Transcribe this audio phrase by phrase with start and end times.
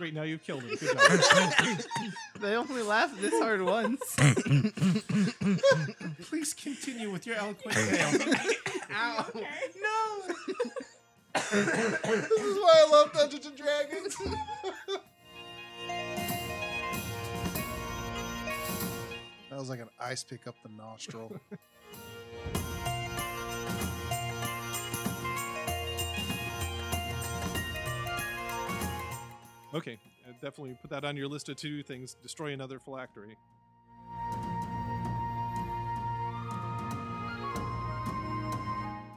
[0.00, 0.74] Great, now you've killed him.
[0.76, 1.52] Good job.
[2.40, 4.00] They only laugh this hard once.
[6.22, 8.08] Please continue with your eloquent tale.
[8.94, 9.26] Ow.
[9.34, 10.22] No.
[11.34, 14.16] this is why I love Dungeons and Dragons.
[19.50, 21.30] that was like an ice pick up the nostril.
[29.72, 32.16] Okay, uh, definitely put that on your list of to-do things.
[32.22, 33.36] Destroy another phylactery.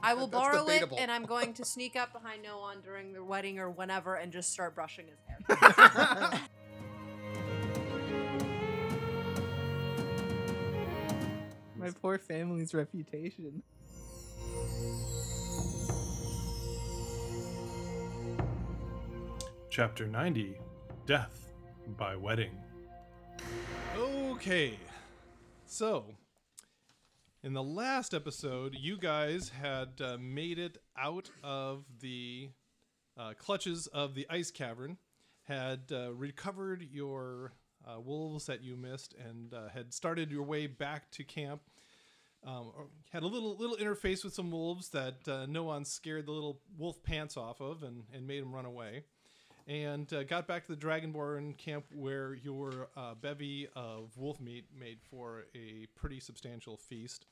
[0.04, 3.24] I will That's borrow it, and I'm going to sneak up behind Noan during the
[3.24, 5.38] wedding or whenever, and just start brushing his hair.
[11.76, 13.62] My poor family's reputation.
[19.76, 20.54] Chapter 90
[21.04, 21.52] Death
[21.98, 22.52] by Wedding.
[23.96, 24.78] Okay,
[25.66, 26.04] so
[27.42, 32.50] in the last episode, you guys had uh, made it out of the
[33.18, 34.96] uh, clutches of the ice cavern,
[35.42, 40.68] had uh, recovered your uh, wolves that you missed, and uh, had started your way
[40.68, 41.62] back to camp.
[42.46, 42.70] Um,
[43.10, 47.02] had a little little interface with some wolves that uh, Noan scared the little wolf
[47.02, 49.02] pants off of and, and made them run away
[49.66, 54.66] and uh, got back to the Dragonborn camp where your uh, bevy of wolf meat
[54.78, 57.26] made for a pretty substantial feast.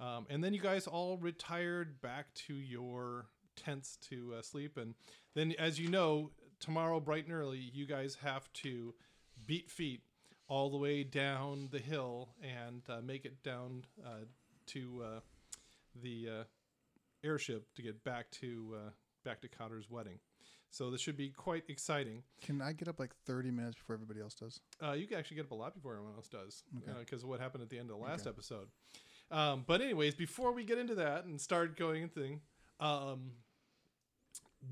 [0.00, 4.76] Um, and then you guys all retired back to your tents to uh, sleep.
[4.76, 4.94] And
[5.34, 6.30] then, as you know,
[6.60, 8.94] tomorrow, bright and early, you guys have to
[9.46, 10.02] beat feet
[10.46, 14.24] all the way down the hill and uh, make it down uh,
[14.66, 15.20] to uh,
[16.02, 16.28] the
[17.24, 18.76] airship to get back to
[19.24, 20.18] back to Cotter's wedding.
[20.70, 22.22] So this should be quite exciting.
[22.42, 24.60] Can I get up like 30 minutes before everybody else does?
[24.82, 26.98] Uh, you can actually get up a lot before everyone else does, Okay.
[27.00, 28.30] because of what happened at the end of the last Okay.
[28.30, 28.68] episode.
[29.30, 32.40] Um, but anyways, before we get into that and start going and thing,
[32.80, 33.32] um,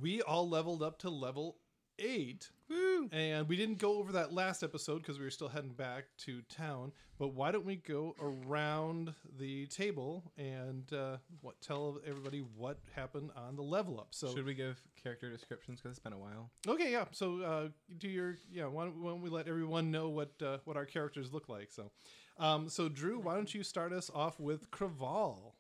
[0.01, 1.57] we all leveled up to level
[1.99, 3.09] eight, Woo!
[3.12, 6.43] and we didn't go over that last episode because we were still heading back to
[6.43, 6.93] town.
[7.19, 13.31] But why don't we go around the table and uh, what tell everybody what happened
[13.37, 14.09] on the level up?
[14.11, 15.81] So Should we give character descriptions?
[15.81, 16.51] Because it's been a while.
[16.69, 17.05] Okay, yeah.
[17.12, 17.69] So uh,
[17.99, 18.67] do your yeah.
[18.67, 21.71] Why don't, why don't we let everyone know what uh, what our characters look like?
[21.71, 21.91] So,
[22.39, 25.53] um, so Drew, why don't you start us off with Craval?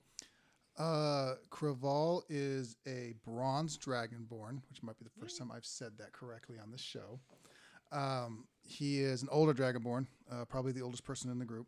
[0.78, 6.12] Uh, Craval is a bronze dragonborn, which might be the first time I've said that
[6.12, 7.18] correctly on this show.
[7.92, 11.66] Um, he is an older dragonborn, uh, probably the oldest person in the group.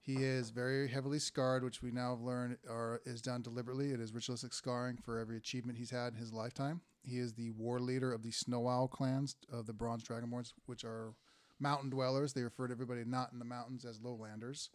[0.00, 3.90] He is very heavily scarred, which we now have learned are, is done deliberately.
[3.90, 6.80] It is ritualistic scarring for every achievement he's had in his lifetime.
[7.02, 10.84] He is the war leader of the Snow Owl clans of the Bronze Dragonborns, which
[10.84, 11.14] are
[11.58, 12.32] mountain dwellers.
[12.32, 14.70] They refer to everybody not in the mountains as lowlanders.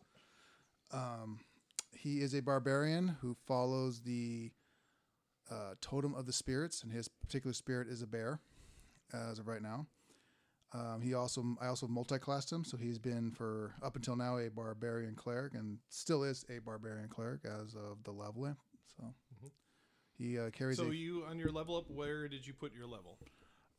[0.91, 1.39] Um,
[1.95, 4.51] he is a barbarian who follows the
[5.51, 8.39] uh, totem of the spirits, and his particular spirit is a bear,
[9.13, 9.85] as of right now.
[10.73, 14.49] Um, he also, I also multi-classed him, so he's been for up until now a
[14.49, 18.45] barbarian cleric, and still is a barbarian cleric as of the level.
[18.45, 18.57] up.
[18.97, 19.51] So Mhm.
[20.17, 22.87] he uh, carries So a you on your level up, where did you put your
[22.87, 23.19] level?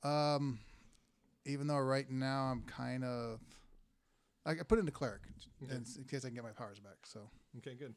[0.05, 0.61] um,
[1.47, 3.41] even though right now I'm kind of,
[4.47, 5.23] I I put it into cleric
[5.63, 7.07] in, in case I can get my powers back.
[7.07, 7.29] So,
[7.59, 7.95] Okay, good.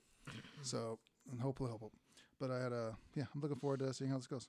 [0.62, 1.00] so
[1.32, 1.92] and hopefully, hopefully,
[2.40, 3.24] but I had a yeah.
[3.34, 4.48] I'm looking forward to seeing how this goes.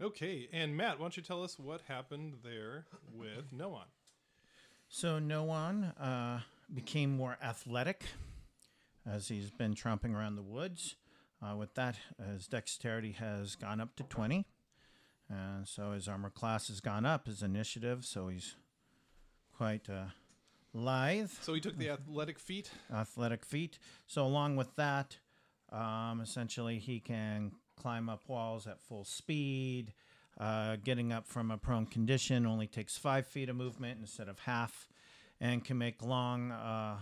[0.00, 3.86] Okay, and Matt, why don't you tell us what happened there with Noan?
[4.88, 6.40] So Noan uh,
[6.72, 8.04] became more athletic
[9.06, 10.96] as he's been tromping around the woods.
[11.42, 11.96] Uh, with that,
[12.32, 14.46] his dexterity has gone up to 20.
[15.28, 18.54] And so his armor class has gone up, his initiative, so he's
[19.56, 20.06] quite uh,
[20.76, 22.70] lithe, So he took the athletic feat.
[22.92, 23.78] athletic feat.
[24.06, 25.18] So along with that,
[25.72, 29.92] um, essentially he can climb up walls at full speed.
[30.38, 34.38] Uh, getting up from a prone condition only takes five feet of movement instead of
[34.40, 34.86] half,
[35.40, 36.98] and can make long, uh,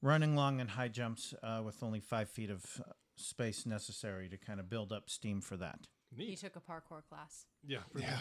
[0.00, 4.38] running long and high jumps uh, with only five feet of uh, space necessary to
[4.38, 5.80] kind of build up steam for that.
[6.16, 7.44] he took a parkour class.
[7.66, 7.80] Yeah.
[7.94, 8.16] Yeah.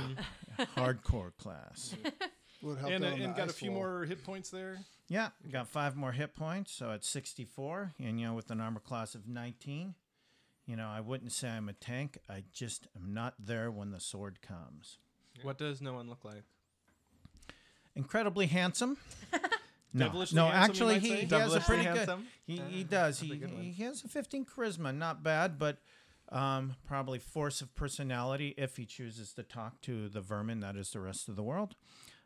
[0.76, 1.96] Hardcore class.
[2.62, 3.82] Would help And, uh, and got a few wall.
[3.82, 4.80] more hit points there.
[5.10, 8.80] Yeah, got five more hit points, so at 64, and you know, with an armor
[8.82, 9.96] class of 19,
[10.66, 12.18] you know, I wouldn't say I'm a tank.
[12.30, 14.98] I just am not there when the sword comes.
[15.44, 16.44] What does no one look like?
[17.96, 18.98] Incredibly handsome.
[19.94, 22.10] no, no, handsome, actually, he, he has a Devilishly pretty good.
[22.46, 23.20] He, Uh, he does.
[23.20, 25.78] He, good he has a 15 charisma, not bad, but
[26.30, 30.92] Um, probably force of personality if he chooses to talk to the vermin that is
[30.92, 31.76] the rest of the world.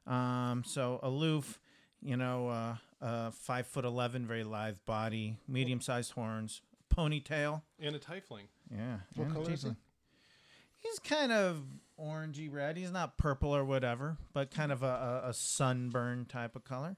[0.07, 1.59] Um, so aloof,
[2.01, 6.61] you know, uh, uh, five foot eleven, very lithe body, medium sized horns,
[6.93, 7.61] ponytail.
[7.79, 8.47] And a tiefling.
[8.69, 8.97] Yeah.
[9.15, 9.69] What and a color is he?
[9.69, 9.75] tiefling.
[10.77, 11.63] He's kind of
[11.99, 12.75] orangey red.
[12.75, 16.97] He's not purple or whatever, but kind of a, a, a sunburn type of color.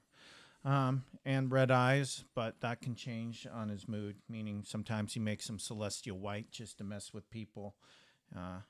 [0.64, 5.46] Um, and red eyes, but that can change on his mood, meaning sometimes he makes
[5.46, 7.74] them celestial white just to mess with people.
[8.34, 8.60] Uh,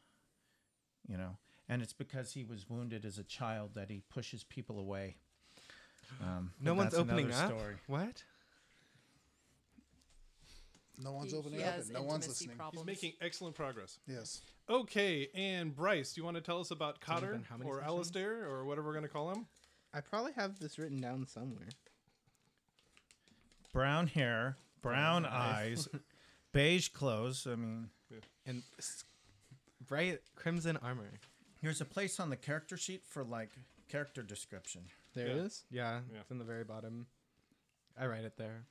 [1.07, 1.37] you know,
[1.69, 5.17] and it's because he was wounded as a child that he pushes people away.
[6.23, 7.49] Um, No one's opening up.
[7.51, 7.77] Story.
[7.87, 8.23] What?
[10.99, 12.51] No one's He- opening he up has and no one's intimacy listening.
[12.51, 12.87] He's Problems.
[12.87, 13.99] making excellent progress.
[14.07, 14.43] Yes.
[14.69, 17.69] Okay, and Bryce, do you want to tell us about only Cotter been how many
[17.69, 17.91] or sessions?
[17.93, 19.47] Alistair or whatever we're going to call him?
[19.93, 21.69] I probably have this written down somewhere.
[23.73, 25.89] Brown hair, brown eyes,
[26.53, 27.47] beige clothes.
[27.47, 27.91] I mean,
[28.47, 29.05] And s-
[29.87, 31.11] bright crimson armor.
[31.65, 33.49] Here's a place on the character sheet for like
[33.89, 34.83] character description.
[35.15, 35.33] There Yeah.
[35.33, 35.65] it is.
[35.71, 36.21] Yeah, Yeah.
[36.21, 37.07] it's in the very bottom.
[37.97, 38.67] I write it there.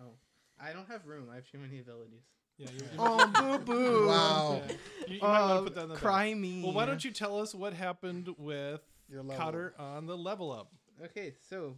[0.00, 0.14] Oh,
[0.58, 1.28] I don't have room.
[1.30, 2.22] I have too many abilities.
[2.56, 4.06] Yeah, you, you, Oh, boo boo!
[4.08, 4.62] Wow.
[4.66, 4.72] yeah.
[5.06, 6.02] you, you might want Uh, to put that in the back.
[6.02, 6.62] Cry me.
[6.62, 9.36] Well, why don't you tell us what happened with Your level.
[9.44, 10.72] Cotter on the level up?
[11.04, 11.76] Okay, so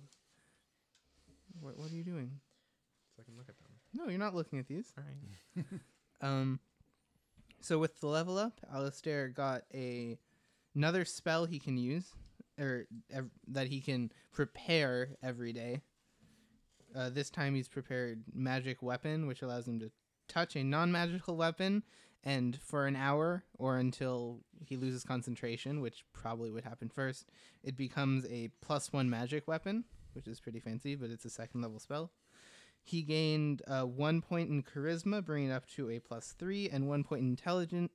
[1.58, 2.40] what what are you doing?
[3.16, 3.72] So I can look at them.
[3.94, 4.92] No, you're not looking at these.
[4.96, 5.64] All right.
[6.20, 6.60] Um,
[7.60, 10.18] so with the level up, Alistair got a
[10.74, 12.12] another spell he can use,
[12.58, 15.80] or ev- that he can prepare every day.
[16.94, 19.90] Uh, this time he's prepared magic weapon, which allows him to
[20.28, 21.82] touch a non-magical weapon,
[22.24, 27.30] and for an hour or until he loses concentration, which probably would happen first,
[27.62, 31.62] it becomes a plus one magic weapon, which is pretty fancy, but it's a second
[31.62, 32.12] level spell.
[32.84, 36.88] He gained uh, one point in charisma, bringing it up to a plus three, and
[36.88, 37.92] one point in intelligence,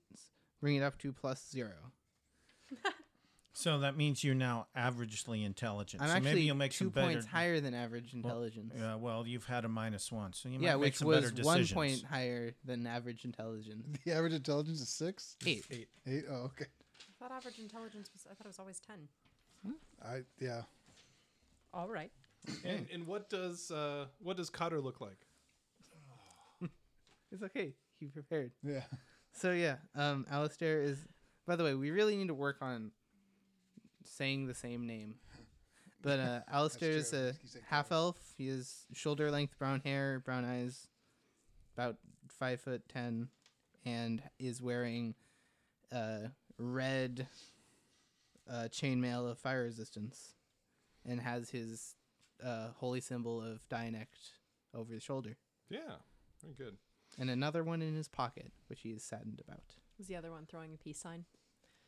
[0.59, 1.91] bringing it up to plus zero.
[3.57, 6.03] So that means you're now averagely intelligent.
[6.03, 7.07] I'm so actually maybe you'll make two some better.
[7.07, 8.71] points higher than average intelligence.
[8.77, 11.31] Yeah, well, you've had a minus one, so you might yeah, make which some was
[11.31, 13.83] better one point higher than average intelligence.
[14.05, 15.37] The average intelligence is six.
[15.43, 15.65] Eight.
[15.71, 15.87] Eight.
[16.05, 16.25] Eight.
[16.29, 16.65] Oh, okay.
[16.65, 18.27] I thought average intelligence was.
[18.29, 19.07] I thought it was always ten.
[20.05, 20.61] I yeah.
[21.73, 22.11] All right.
[22.63, 25.25] And, and what does uh, what does Cotter look like?
[27.31, 27.73] It's okay.
[27.99, 28.51] He prepared.
[28.63, 28.83] Yeah.
[29.33, 30.99] So yeah, um, Alistair is.
[31.47, 32.91] By the way, we really need to work on
[34.03, 35.15] saying the same name.
[36.01, 38.17] But uh, Alistair is a Just keep saying half elf.
[38.37, 40.87] He has shoulder length brown hair, brown eyes,
[41.75, 41.95] about
[42.27, 43.29] five foot ten,
[43.85, 45.15] and is wearing
[45.91, 46.27] uh,
[46.57, 47.27] red
[48.49, 50.35] uh, chainmail of fire resistance,
[51.05, 51.95] and has his
[52.45, 54.17] uh, holy symbol of Dianect
[54.73, 55.37] over his shoulder,
[55.69, 55.79] Yeah,
[56.41, 56.77] very good.
[57.17, 59.75] and another one in his pocket, which he is saddened about.
[59.97, 61.25] Was the other one throwing a peace sign?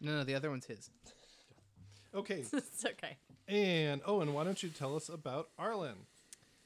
[0.02, 0.90] No, no, the other one's his.
[2.16, 3.18] Okay, it's okay.
[3.48, 6.08] and oh, and why don't you tell us about Arlen?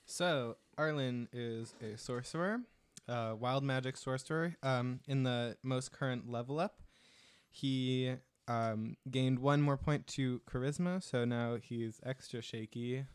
[0.06, 2.62] So Arlen is a sorcerer,
[3.07, 4.56] uh, wild magic sorcerer.
[4.63, 6.81] Um, in the most current level up,
[7.50, 8.16] he
[8.47, 13.06] um, gained one more point to charisma, so now he's extra shaky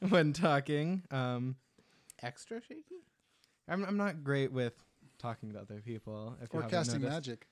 [0.08, 1.04] when talking.
[1.10, 1.56] Um,
[2.22, 3.02] Extra shaky?
[3.68, 4.74] I'm I'm not great with
[5.24, 6.36] talking to other people.
[6.42, 7.14] If you Or haven't casting noticed.
[7.28, 7.46] magic.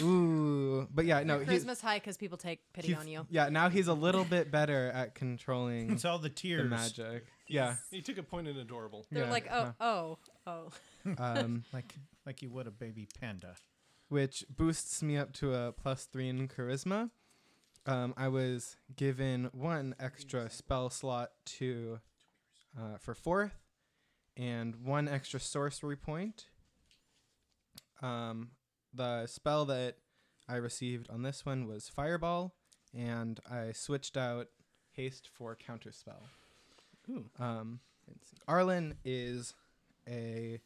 [0.00, 3.26] Ooh, but yeah, no, Your he's, charisma's high because people take pity on you.
[3.28, 6.70] Yeah, now he's a little bit better at controlling It's all the the tears.
[6.70, 7.26] magic.
[7.48, 7.74] Yeah.
[7.90, 9.04] He took a point in adorable.
[9.10, 10.68] They're yeah, like, oh, oh, oh.
[11.18, 13.54] um, like like you would a baby panda.
[14.08, 17.10] which boosts me up to a plus three in charisma.
[17.84, 22.00] Um, I was given one extra spell slot to
[22.76, 23.58] uh, for fourth,
[24.36, 26.46] and one extra sorcery point.
[28.02, 28.50] Um,
[28.92, 29.96] the spell that
[30.48, 32.54] I received on this one was Fireball,
[32.94, 34.48] and I switched out
[34.92, 36.22] Haste for Counterspell.
[37.10, 37.26] Ooh.
[37.38, 37.80] Um,
[38.48, 39.54] Arlen is
[40.08, 40.60] a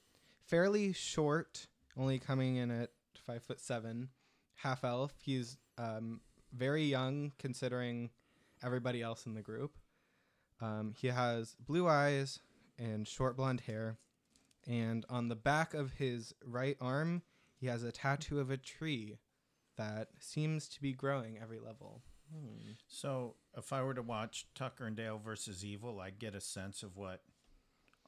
[0.47, 2.91] fairly short, only coming in at
[3.27, 4.09] five foot seven,
[4.57, 5.15] half elf.
[5.23, 6.21] He's um,
[6.53, 8.11] very young considering
[8.63, 9.79] everybody else in the group.
[10.61, 12.41] Um, he has blue eyes
[12.79, 13.99] and short blonde hair,
[14.67, 17.23] and on the back of his right arm,
[17.57, 19.19] he has a tattoo of a tree
[19.77, 22.03] that seems to be growing every level.
[22.33, 22.73] Hmm.
[22.87, 26.83] So if I were to watch Tucker and Dale versus Evil, I'd get a sense
[26.83, 27.23] of what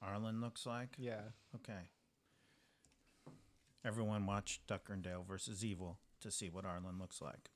[0.00, 0.96] Arlen looks like.
[0.98, 1.22] Yeah.
[1.54, 1.90] Okay.
[3.84, 7.50] Everyone watch Tucker and Dale versus Evil to see what Arlen looks like.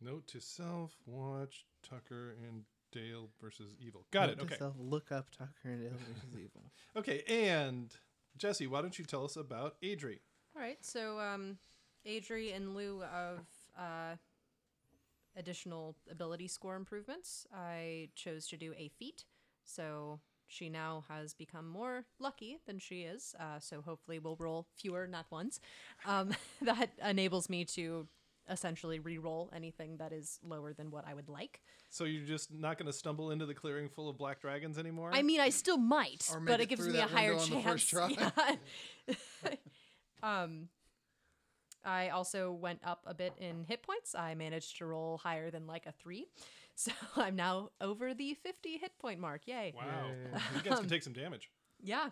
[0.00, 2.64] Note to self: Watch Tucker and
[2.96, 4.06] Dale versus Evil.
[4.10, 4.38] Got it.
[4.38, 4.56] Note to Okay.
[4.56, 6.70] self, look up Tucker and Dale versus Evil.
[6.96, 7.94] Okay, and
[8.38, 10.18] Jesse, why don't you tell us about Adri?
[10.56, 11.58] All right, so um,
[12.06, 13.40] Adri, in lieu of
[13.78, 14.16] uh,
[15.36, 19.24] additional ability score improvements, I chose to do a feat.
[19.64, 23.34] So she now has become more lucky than she is.
[23.38, 25.60] Uh, so hopefully, we'll roll fewer not ones.
[26.06, 26.30] Um,
[26.62, 28.06] that enables me to
[28.48, 31.60] essentially re-roll anything that is lower than what I would like.
[31.90, 35.10] So you're just not going to stumble into the clearing full of black dragons anymore?
[35.12, 37.62] I mean, I still might, Or but it it gives me a higher window on
[37.62, 37.84] the chance.
[37.86, 38.58] try.
[39.08, 39.54] Yeah.
[40.22, 40.68] um,
[41.84, 44.14] I also went up a bit in hit points.
[44.14, 46.26] I managed to roll higher than like a three,
[46.74, 49.42] so I'm now over the 50 hit point mark.
[49.46, 49.72] Yay!
[49.76, 50.10] wow.
[50.54, 51.50] You guys can take some damage.
[51.82, 52.10] Yeah.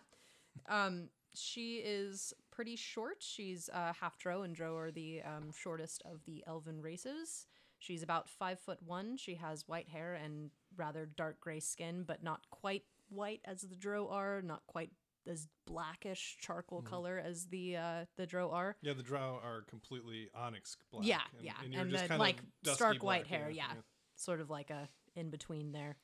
[0.68, 3.16] Um, she is pretty short.
[3.20, 7.46] She's uh, half Drow, and Drow are the um, shortest of the elven races.
[7.78, 9.16] She's about five foot one.
[9.16, 13.76] She has white hair and rather dark gray skin, but not quite white as the
[13.76, 14.42] Drow are.
[14.42, 14.90] Not quite
[15.26, 18.76] as blackish charcoal color as the uh, the Drow are.
[18.82, 21.06] Yeah, the drow are completely onyx black.
[21.06, 23.72] Yeah, and, yeah, and and then, like, stark white hair, yeah.
[24.16, 25.96] Sort of like a in between there.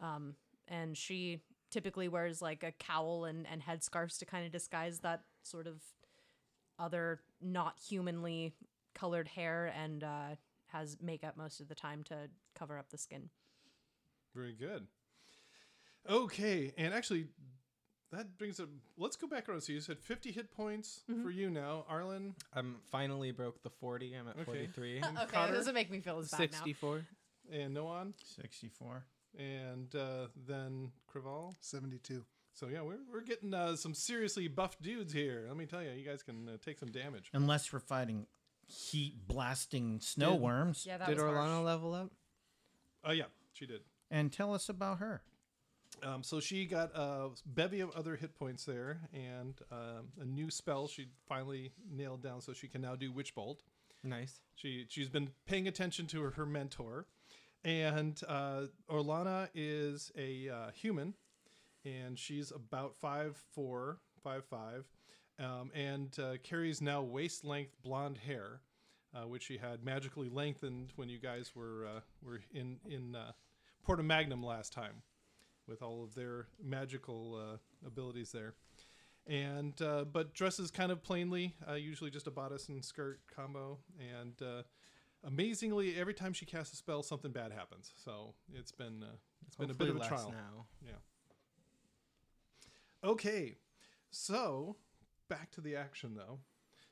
[0.00, 0.34] Um,
[0.68, 1.40] and she
[1.72, 5.82] typically wears like a cowl and, and headscarves to kind of disguise that sort of
[6.78, 8.54] other not humanly
[8.94, 10.36] colored hair and uh,
[10.66, 13.30] has makeup most of the time to cover up the skin.
[14.34, 14.86] Very good.
[16.08, 17.26] Okay, and actually,
[18.10, 18.68] that brings up.
[18.96, 19.60] Let's go back around.
[19.62, 21.22] So you said 50 hit points Mm-hmm.
[21.22, 22.34] for you now, Arlen.
[22.54, 24.14] I'm finally broke the 40.
[24.14, 24.44] I'm at Okay.
[24.44, 24.98] 43.
[25.04, 26.58] Okay, Cotter, that doesn't make me feel as bad now.
[26.58, 27.02] 64.
[27.52, 29.04] and Noan, 64.
[29.38, 31.54] And uh, then Craval.
[31.60, 32.24] 72.
[32.54, 35.44] So yeah, we're we're getting uh, some seriously buffed dudes here.
[35.48, 37.30] Let me tell you, you guys can uh, take some damage.
[37.32, 38.26] Unless we're fighting
[38.66, 40.84] heat blasting snow Did- worms.
[40.86, 41.36] Yeah, that Did was harsh.
[41.48, 42.10] Orlana level up?
[43.04, 43.80] Oh yeah, she did.
[44.10, 45.22] And tell us about her.
[46.02, 50.50] Um, so she got a bevy of other hit points there, and um, a new
[50.50, 52.40] spell she finally nailed down.
[52.42, 53.62] So she can now do Witch Bolt.
[54.04, 54.40] nice.
[54.56, 57.06] She she's been paying attention to her, her mentor,
[57.64, 61.14] and uh, Orlana is a uh, human,
[61.84, 64.84] and she's about five four, five five,
[65.38, 68.60] um, and uh, carries now waist length blonde hair,
[69.14, 73.32] uh, which she had magically lengthened when you guys were uh, were in in uh,
[73.84, 75.02] Porta Magnum last time,
[75.68, 78.54] with all of their magical uh, abilities there
[79.28, 79.74] and
[80.12, 83.78] but dresses kind of plainly, usually just a bodice and skirt combo.
[84.00, 84.64] And
[85.24, 87.92] amazingly, every time she casts a spell, something bad happens.
[87.96, 90.32] So it's been uh, it's been a bit of a trial.
[90.32, 90.66] now.
[90.84, 90.92] Yeah.
[93.04, 93.56] Okay,
[94.10, 94.76] so
[95.28, 96.38] back to the action though.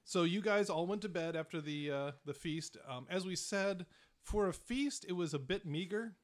[0.04, 2.76] So you guys all went to bed after the uh, the feast.
[2.88, 3.86] Um, as we said,
[4.22, 6.14] for a feast, it was a bit meager.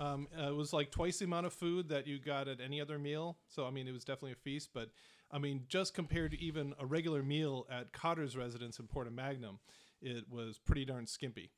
[0.00, 2.80] Um, uh, it was like twice the amount of food that you got at any
[2.80, 3.38] other meal.
[3.48, 4.70] So I mean, it was definitely a feast.
[4.72, 4.90] But
[5.30, 9.58] I mean, just compared to even a regular meal at Cotter's residence in Porta Magnum,
[10.00, 11.50] it was pretty darn skimpy.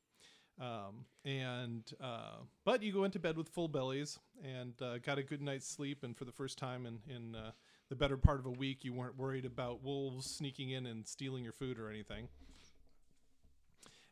[0.59, 5.23] Um, and uh, but you go into bed with full bellies and uh, got a
[5.23, 6.03] good night's sleep.
[6.03, 7.51] And for the first time in in uh,
[7.89, 11.43] the better part of a week, you weren't worried about wolves sneaking in and stealing
[11.43, 12.27] your food or anything.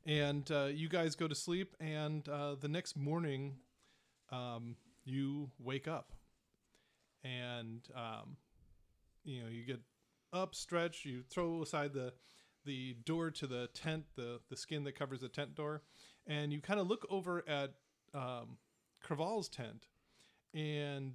[0.06, 3.56] And uh, you guys go to sleep, and uh, the next morning,
[4.32, 6.14] um, you wake up,
[7.24, 8.38] and um,
[9.24, 9.80] you know you get
[10.32, 12.14] up, stretch, you throw aside the
[12.66, 15.82] the door to the tent, the the skin that covers the tent door,
[16.28, 17.74] and you kind of look over at
[18.14, 18.58] um,
[19.02, 19.88] Craval's tent,
[20.54, 21.14] and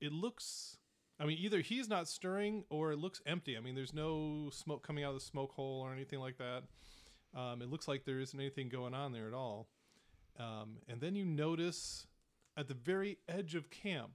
[0.00, 0.78] it looks.
[1.20, 3.56] I mean, either he's not stirring or it looks empty.
[3.56, 6.64] I mean, there's no smoke coming out of the smoke hole or anything like that.
[7.38, 9.68] Um, it looks like there isn't anything going on there at all.
[10.40, 12.08] Um, and then you notice
[12.56, 14.12] at the very edge of camp,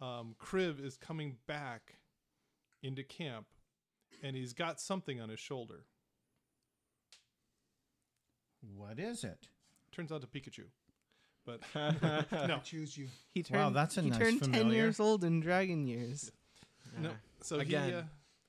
[0.00, 1.94] um, is coming back
[2.82, 3.46] into camp,
[4.22, 5.84] and he's got something on his shoulder.
[8.76, 9.48] What is it?
[9.92, 10.64] Turns out to Pikachu,
[11.44, 11.60] but
[12.32, 13.06] no, choose you.
[13.32, 14.74] He turned, Wow, that's a he nice turned 10 familiar.
[14.82, 16.30] years old in dragon years.
[16.98, 17.10] no.
[17.42, 17.88] So Again.
[17.88, 18.02] he uh,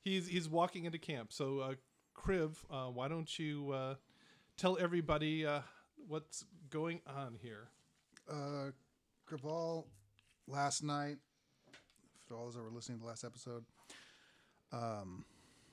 [0.04, 1.32] he's he's walking into camp.
[1.32, 1.74] So uh,
[2.18, 3.96] Kriv, uh, why don't you uh,
[4.58, 5.62] tell everybody uh,
[6.08, 7.68] what's going on here?
[8.30, 8.72] Uh,
[9.30, 9.86] Craval,
[10.48, 11.18] last night,
[12.28, 13.64] for all those that were listening to the last episode,
[14.74, 15.24] um,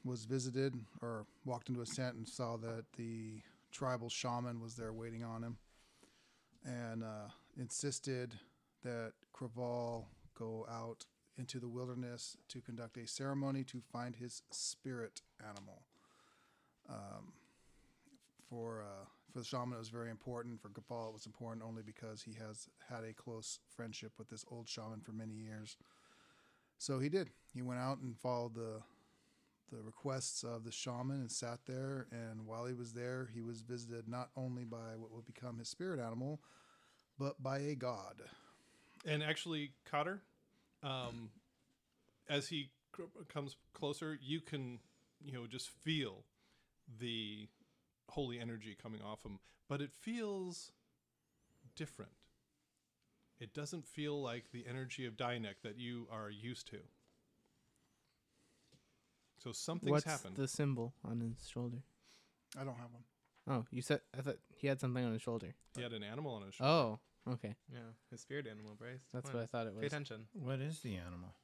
[0.04, 3.40] was visited or walked into a tent and saw that the
[3.72, 5.56] tribal shaman was there waiting on him
[6.64, 8.34] and uh, insisted
[8.82, 10.04] that Craval
[10.38, 11.06] go out
[11.36, 15.82] into the wilderness to conduct a ceremony to find his spirit animal.
[16.88, 17.32] Um,
[18.48, 20.62] for uh, for the shaman, it was very important.
[20.62, 24.44] For Gopal, it was important only because he has had a close friendship with this
[24.48, 25.76] old shaman for many years.
[26.78, 27.30] So he did.
[27.52, 28.80] He went out and followed the
[29.70, 32.06] the requests of the shaman and sat there.
[32.10, 35.68] And while he was there, he was visited not only by what would become his
[35.68, 36.40] spirit animal,
[37.18, 38.22] but by a god.
[39.06, 40.22] And actually, Cotter,
[40.82, 41.30] um,
[42.28, 42.70] as he
[43.28, 44.78] comes closer, you can,
[45.22, 46.24] you know, just feel
[47.00, 47.48] the
[48.08, 50.72] holy energy coming off him, but it feels
[51.76, 52.12] different.
[53.40, 56.78] It doesn't feel like the energy of Dynek that you are used to.
[59.44, 60.36] So something's What's happened.
[60.36, 61.76] the symbol on his shoulder?
[62.58, 63.04] I don't have one.
[63.46, 65.54] Oh, you said I thought he had something on his shoulder.
[65.76, 66.98] he had an animal on his shoulder.
[67.26, 67.54] Oh, okay.
[67.70, 69.00] Yeah, his spirit animal, Bryce.
[69.12, 69.92] That's Come what I thought it Pay was.
[69.92, 70.26] attention.
[70.32, 71.34] What is the animal?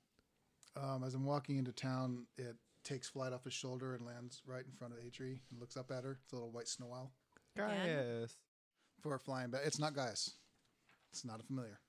[0.77, 4.65] Um, as I'm walking into town, it takes flight off his shoulder and lands right
[4.65, 6.19] in front of Adri and looks up at her.
[6.25, 7.13] It's a little white snow owl.
[7.57, 7.87] Again?
[7.87, 8.37] Gaius.
[9.03, 9.63] For flying back.
[9.67, 10.31] It's not Gaius.
[11.13, 11.81] It's not a familiar.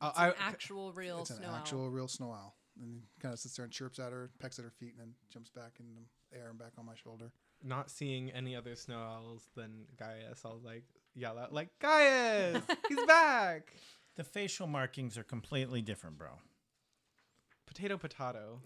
[0.00, 1.54] Uh, It's I, an actual real it's an snow owl.
[1.56, 2.56] actual real snow owl.
[2.80, 5.00] And he kind of sits there and chirps at her, pecks at her feet, and
[5.00, 7.30] then jumps back in the air and back on my shoulder.
[7.62, 13.04] not seeing any other snow owls than Gaius, I'll like yell out like Gaius, he's
[13.06, 13.72] back.
[14.16, 16.30] The facial markings are completely different, bro.
[17.66, 18.60] Potato, potato.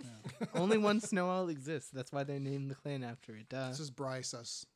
[0.55, 1.91] Only one snow owl exists.
[1.91, 3.49] That's why they named the clan after it.
[3.49, 3.69] Duh.
[3.69, 4.35] This is Bryce.
[4.35, 4.67] Us.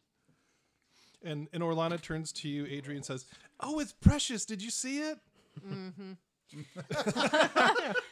[1.23, 3.27] And and Orlana turns to you, Adrian, and says,
[3.61, 4.45] "Oh, it's precious.
[4.47, 5.19] Did you see it?"
[5.67, 6.13] Mm-hmm.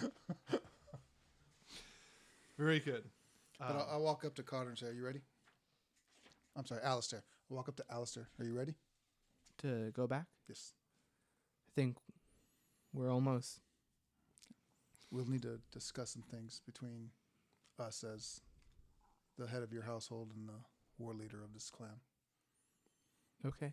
[2.58, 3.04] Very good.
[3.58, 5.20] But Um, I'll, I'll walk up to Carter and say, Are you ready?
[6.56, 7.22] I'm sorry, Alistair.
[7.50, 8.28] I'll walk up to Alistair.
[8.38, 8.74] Are you ready?
[9.58, 10.72] To go back, Yes.
[11.68, 11.96] I think
[12.92, 13.60] we're almost.
[15.10, 17.10] We'll need to discuss some things between
[17.78, 18.40] us as
[19.38, 20.60] the head of your household and the
[20.98, 22.00] war leader of this clan.
[23.46, 23.72] Okay.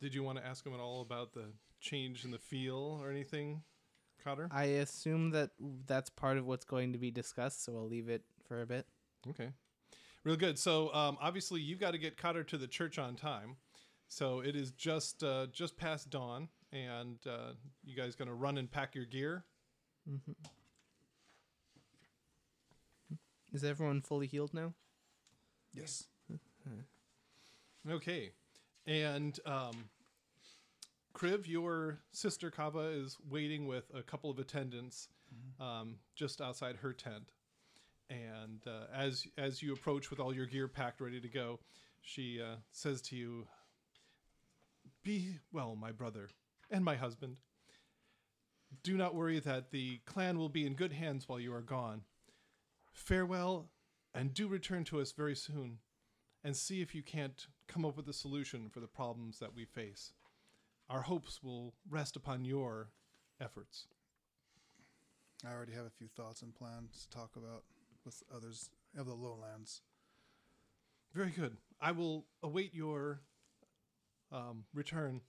[0.00, 1.46] Did you want to ask him at all about the
[1.84, 3.62] change in the feel or anything,
[4.22, 4.48] Cotter?
[4.50, 5.50] I assume that
[5.86, 8.86] that's part of what's going to be discussed, so I'll leave it for a bit.
[9.28, 9.50] Okay,
[10.24, 10.58] real good.
[10.58, 13.56] So um, obviously you've got to get Cotter to the church on time.
[14.08, 17.52] So it is just uh, just past dawn, and uh,
[17.84, 19.44] you guys gonna run and pack your gear.
[20.10, 20.32] Mm-hmm.
[23.52, 24.74] Is everyone fully healed now?
[25.72, 26.04] Yes.
[27.90, 28.32] Okay,
[28.86, 29.90] and um,
[31.14, 35.08] Kriv, your sister Kava is waiting with a couple of attendants
[35.60, 37.32] um, just outside her tent.
[38.10, 41.60] And uh, as as you approach with all your gear packed, ready to go,
[42.02, 43.46] she uh, says to you,
[45.02, 46.28] "Be well, my brother
[46.70, 47.36] and my husband.
[48.82, 52.02] Do not worry that the clan will be in good hands while you are gone.
[52.92, 53.70] Farewell,
[54.12, 55.78] and do return to us very soon,
[56.42, 59.64] and see if you can't come up with a solution for the problems that we
[59.64, 60.12] face.
[60.88, 62.88] Our hopes will rest upon your
[63.40, 63.86] efforts."
[65.46, 67.64] I already have a few thoughts and plans to talk about
[68.04, 69.82] with others of the lowlands.
[71.12, 71.56] Very good.
[71.80, 73.20] I will await your
[74.32, 75.20] um, return.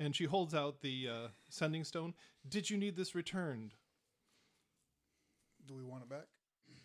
[0.00, 2.14] And she holds out the uh, sending stone.
[2.48, 3.74] Did you need this returned?
[5.66, 6.26] Do we want it back?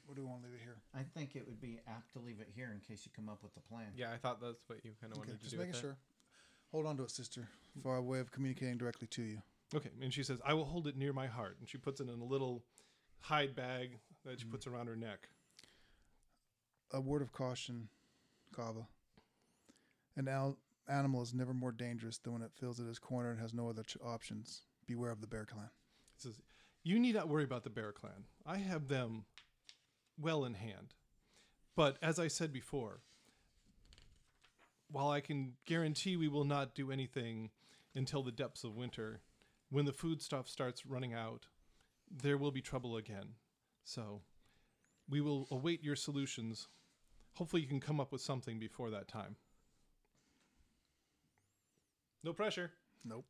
[0.08, 0.78] Or do we want to leave it here?
[0.96, 3.44] I think it would be apt to leave it here in case you come up
[3.44, 3.88] with a plan.
[3.96, 5.58] Yeah, I thought that's what you kind of Okay, wanted to just do.
[5.58, 5.82] Just making with it.
[5.82, 5.98] sure.
[6.72, 7.48] Hold on to it, sister,
[7.82, 9.42] for our way of communicating directly to you.
[9.76, 9.90] Okay.
[10.02, 11.58] And she says, I will hold it near my heart.
[11.60, 12.64] And she puts it in a little
[13.20, 14.52] hide bag that she mm-hmm.
[14.52, 15.30] puts around her neck.
[16.92, 17.90] A word of caution,
[18.56, 18.88] Kava.
[20.16, 23.40] An al- animal is never more dangerous than when it feels it is cornered and
[23.40, 24.62] has no other ch- options.
[24.88, 25.70] Beware of the bear clan.
[26.16, 26.42] It says,
[26.84, 28.26] You need not worry about the Bear Clan.
[28.46, 29.26] I have them
[30.20, 30.94] well in hand.
[31.76, 33.02] But as I said before,
[34.92, 37.52] while I can guarantee we will not do anything
[37.96, 39.22] until the depths of winter,
[39.70, 41.48] when the food stuff starts running out,
[42.12, 43.36] there will be trouble again.
[43.84, 44.22] So
[45.10, 46.68] we will await your solutions.
[47.36, 49.36] Hopefully, you can come up with something before that time.
[52.24, 52.72] No pressure.
[53.06, 53.26] Nope.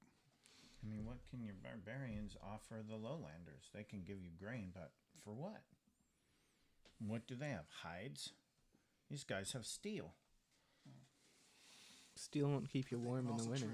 [0.83, 3.69] I mean, what can your barbarians offer the lowlanders?
[3.73, 4.91] They can give you grain, but
[5.23, 5.61] for what?
[7.05, 7.65] What do they have?
[7.83, 8.31] Hides?
[9.09, 10.13] These guys have steel.
[12.19, 13.67] Steel won't keep you warm in the winter.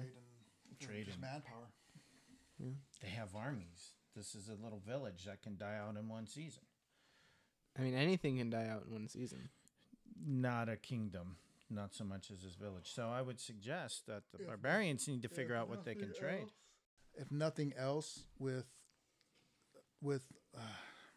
[0.79, 1.67] Trade just in- manpower.
[3.01, 3.93] They have armies.
[4.15, 6.61] This is a little village that can die out in one season.
[7.77, 9.49] I mean, anything can die out in one season.
[10.25, 11.37] Not a kingdom,
[11.69, 12.93] not so much as this village.
[12.93, 16.09] So I would suggest that the If- barbarians need to figure out what they can
[16.09, 16.51] nothing trade.
[17.15, 18.67] If nothing else, with
[20.01, 20.59] with uh,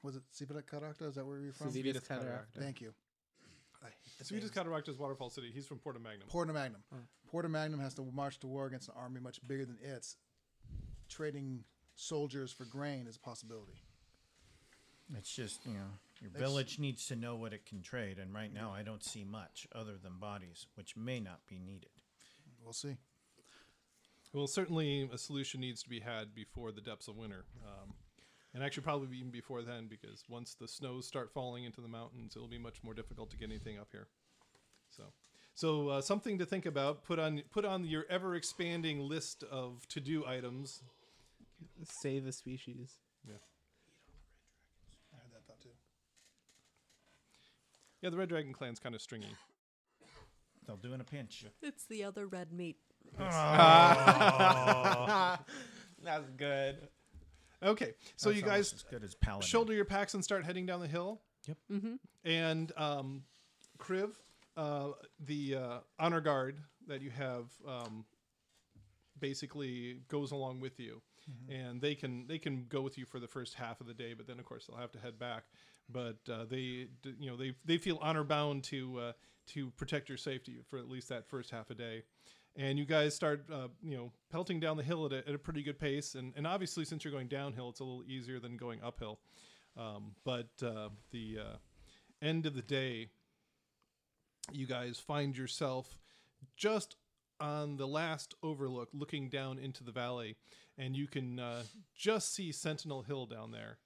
[0.02, 1.02] was it Sibira Karakta?
[1.02, 1.70] Is that where you're from?
[1.70, 2.94] Civitas Civitas Thank you.
[3.82, 4.66] I hate the Sweetest names.
[4.66, 5.50] Cataract is Waterfall City.
[5.52, 6.28] He's from Porta Magnum.
[6.28, 6.82] Porta Magnum.
[7.30, 10.16] Porta Magnum has to march to war against an army much bigger than its.
[11.08, 11.64] Trading
[11.94, 13.80] soldiers for grain is a possibility.
[15.16, 15.88] It's just you know
[16.20, 19.24] your village needs to know what it can trade, and right now I don't see
[19.24, 21.88] much other than bodies, which may not be needed.
[22.62, 22.96] We'll see.
[24.34, 27.44] Well, certainly a solution needs to be had before the depths of winter.
[27.66, 27.94] Um,
[28.58, 32.34] and actually, probably even before then, because once the snows start falling into the mountains,
[32.34, 34.08] it'll be much more difficult to get anything up here.
[34.90, 35.04] So,
[35.54, 37.04] so uh, something to think about.
[37.04, 40.82] Put on put on your ever expanding list of to do items.
[41.84, 42.94] Save a species.
[43.24, 43.34] Yeah
[45.12, 45.68] i had that thought too.
[48.02, 49.36] Yeah, the Red Dragon Clan's kind of stringy.
[50.66, 51.46] They'll do in a pinch.
[51.62, 52.78] It's the other red meat.
[53.18, 53.36] That's
[56.36, 56.88] good.
[57.62, 59.46] Okay, so That's you guys as good as paladin.
[59.46, 61.20] shoulder your packs and start heading down the hill.
[61.72, 61.94] Mm-hmm.
[62.24, 63.22] And um,
[63.78, 64.10] Kriv,
[64.56, 64.88] uh,
[65.20, 68.04] the uh, honor guard that you have, um,
[69.20, 71.02] basically goes along with you,
[71.48, 74.14] and they can they can go with you for the first half of the day,
[74.14, 75.44] but then of course they'll have to head back.
[75.90, 79.12] But uh, they you know they they feel honor bound to uh,
[79.48, 82.02] to protect your safety for at least that first half a day.
[82.56, 85.38] And you guys start, uh, you know, pelting down the hill at a, at a
[85.38, 86.14] pretty good pace.
[86.14, 89.20] And, and obviously, since you're going downhill, it's a little easier than going uphill.
[89.76, 91.56] Um, but uh, the uh,
[92.20, 93.11] end of the day,
[94.50, 95.98] you guys find yourself
[96.56, 96.96] just
[97.40, 100.37] on the last overlook, looking down into the valley,
[100.76, 101.62] and you can uh,
[101.94, 103.78] just see Sentinel Hill down there,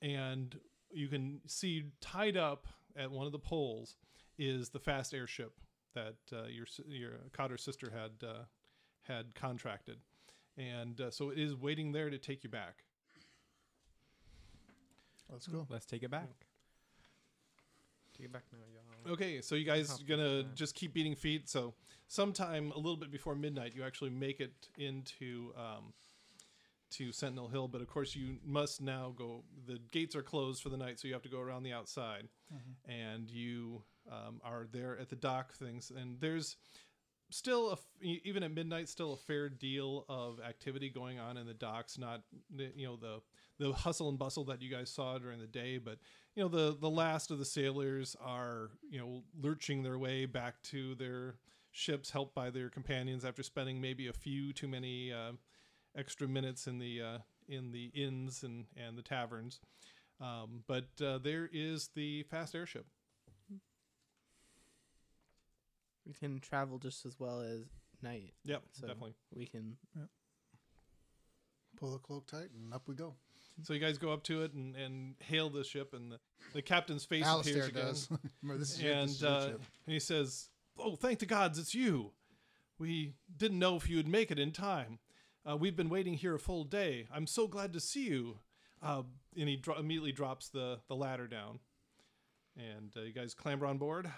[0.00, 0.58] and
[0.92, 3.96] you can see tied up at one of the poles
[4.38, 5.58] is the fast airship
[5.94, 8.42] that uh, your your Cotter sister had uh,
[9.02, 9.98] had contracted,
[10.56, 12.84] and uh, so it is waiting there to take you back.
[15.30, 15.66] Let's go.
[15.70, 16.46] Let's take it back.
[18.16, 19.14] Take it back now, y'all.
[19.14, 20.50] Okay, so you guys Hop gonna on.
[20.54, 21.48] just keep beating feet.
[21.48, 21.74] So
[22.08, 25.94] sometime a little bit before midnight, you actually make it into um,
[26.90, 27.68] to Sentinel Hill.
[27.68, 29.42] But of course, you must now go.
[29.66, 32.28] The gates are closed for the night, so you have to go around the outside,
[32.86, 35.92] and you um, are there at the dock things.
[35.94, 36.56] And there's
[37.32, 41.54] still a, even at midnight still a fair deal of activity going on in the
[41.54, 42.22] docks not
[42.56, 43.20] you know the
[43.58, 45.98] the hustle and bustle that you guys saw during the day but
[46.34, 50.60] you know the the last of the sailors are you know lurching their way back
[50.62, 51.36] to their
[51.70, 55.32] ships helped by their companions after spending maybe a few too many uh,
[55.96, 59.60] extra minutes in the uh, in the inns and and the taverns
[60.20, 62.86] um, but uh, there is the fast airship
[66.06, 67.62] We can travel just as well as
[68.02, 68.32] night.
[68.44, 69.76] yep So definitely we can.
[71.78, 73.14] Pull the cloak tight and up we go.
[73.62, 76.18] So you guys go up to it and, and hail the ship, and the,
[76.52, 78.08] the captain's face Alistair appears again, does.
[78.58, 79.52] This is and this uh,
[79.86, 82.12] and he says, "Oh, thank the gods, it's you.
[82.78, 84.98] We didn't know if you'd make it in time.
[85.48, 87.06] Uh, we've been waiting here a full day.
[87.12, 88.38] I'm so glad to see you."
[88.82, 89.02] Uh,
[89.38, 91.58] and he dro- immediately drops the the ladder down,
[92.56, 94.10] and uh, you guys clamber on board,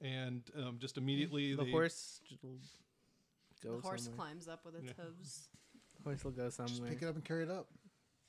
[0.00, 2.58] and um, just immediately The they- horse will
[3.62, 4.16] go the horse somewhere.
[4.26, 5.04] climbs up with its Yeah.
[5.04, 5.48] hooves.
[6.04, 6.88] Horse will go Just somewhere.
[6.90, 7.68] pick it up and carry it up.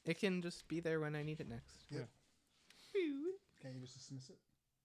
[0.04, 1.86] It can just be there when I need it next.
[1.90, 2.02] Yeah.
[3.62, 4.38] Can't you just dismiss it?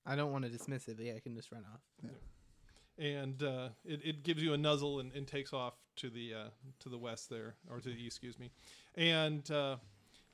[0.05, 1.81] I don't want to dismiss it, but yeah, I can just run off.
[2.03, 3.05] Yeah.
[3.05, 6.49] and uh, it, it gives you a nuzzle and, and takes off to the uh,
[6.81, 8.51] to the west there or to the east, excuse me.
[8.95, 9.77] And uh,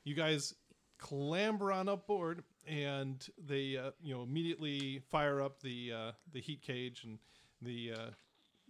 [0.03, 0.53] you guys
[0.99, 6.41] clamber on up board, and they uh, you know immediately fire up the uh, the
[6.41, 7.19] heat cage, and
[7.61, 8.09] the uh,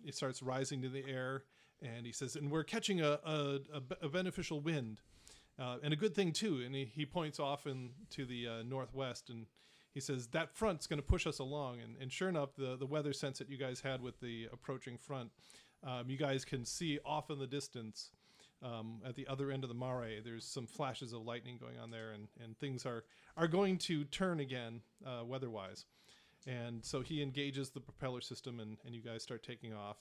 [0.06, 1.44] it starts rising to the air.
[1.82, 3.60] And he says, "And we're catching a a,
[4.02, 5.02] a beneficial wind,
[5.60, 9.30] uh, and a good thing too." And he, he points off into the uh, northwest,
[9.30, 9.48] and
[9.94, 12.86] he says that front's going to push us along and, and sure enough the, the
[12.86, 15.30] weather sense that you guys had with the approaching front
[15.84, 18.12] um, you guys can see off in the distance
[18.64, 21.92] um, at the other end of the mare there's some flashes of lightning going on
[21.92, 23.04] there and, and things are,
[23.38, 25.86] are going to turn again uh, weather-wise
[26.48, 29.98] and so he engages the propeller system and, and you guys start taking off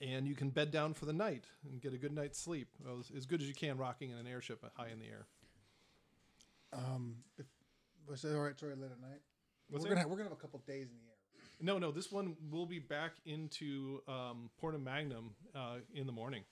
[0.00, 2.98] and you can bed down for the night and get a good night's sleep well,
[3.00, 5.26] as, as good as you can rocking in an airship high in the air
[6.72, 7.46] Um, if,
[8.08, 8.58] was it all right?
[8.58, 9.20] Sorry, late at night.
[9.70, 11.14] What's we're gonna have, we're gonna have a couple days in the air.
[11.60, 16.42] No, no, this one will be back into um, Porta Magnum uh, in the morning.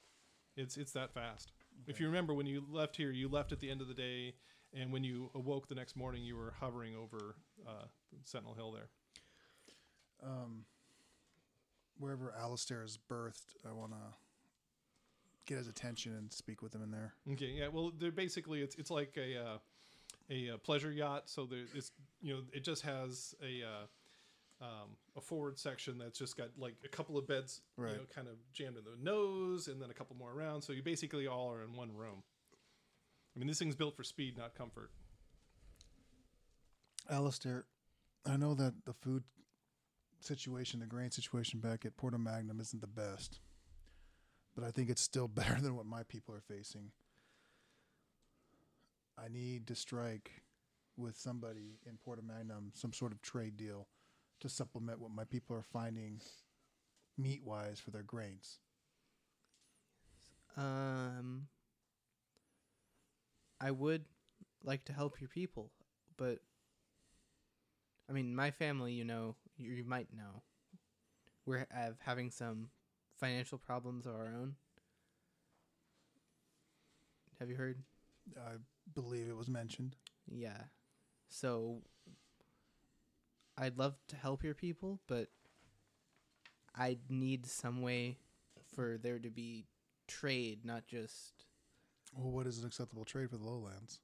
[0.57, 1.53] It's it's that fast.
[1.87, 4.35] If you remember when you left here, you left at the end of the day,
[4.75, 7.37] and when you awoke the next morning, you were hovering over
[7.67, 7.87] uh,
[8.25, 8.89] Sentinel Hill there.
[10.23, 10.65] Um,
[11.99, 13.99] wherever Alistair is birthed, I want to
[15.47, 17.15] get his attention and speak with him in there.
[17.33, 17.69] Okay, yeah.
[17.69, 19.59] Well, they're basically it's it's like a uh,
[20.31, 21.25] a, uh pleasure yacht.
[21.27, 23.87] So there it's you know it just has a uh,
[24.63, 28.29] um, a forward section that's just got like a couple of beds, you know, kind
[28.29, 30.63] of jammed in the nose, and then a couple more around.
[30.63, 32.23] So you basically all are in one room.
[33.35, 34.91] I mean, this thing's built for speed, not comfort.
[37.11, 37.65] Alistair,
[38.25, 39.25] I know that the food
[40.21, 43.41] situation, the grain situation back at Porta Magnum isn't the best,
[44.55, 46.93] but I think it's still better than what my people are facing.
[49.19, 50.31] I need to strike
[50.97, 53.89] with somebody in Porta Magnum some sort of trade deal
[54.43, 56.21] to supplement what my people are finding
[57.17, 58.59] meat wise for their grains.
[60.57, 61.47] Um,
[63.61, 64.05] I would
[64.65, 65.71] like to help your people,
[66.17, 66.41] but
[68.11, 70.43] I mean, my family, you know, you, you might know,
[71.47, 72.69] we're have having some
[73.21, 74.57] financial problems of our own.
[77.39, 77.79] Have you heard?
[78.37, 78.57] I
[78.95, 79.97] believe it was mentioned.
[80.29, 80.65] Yeah.
[81.29, 81.83] So
[83.63, 85.29] I'd love to help your people, but
[86.75, 88.19] I need some way
[88.75, 89.67] for there to be
[90.09, 91.45] trade, not just
[92.17, 94.01] Well, what is an acceptable trade for the lowlands?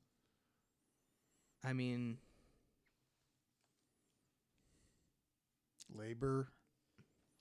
[1.64, 2.18] I mean,
[5.92, 6.48] Labor.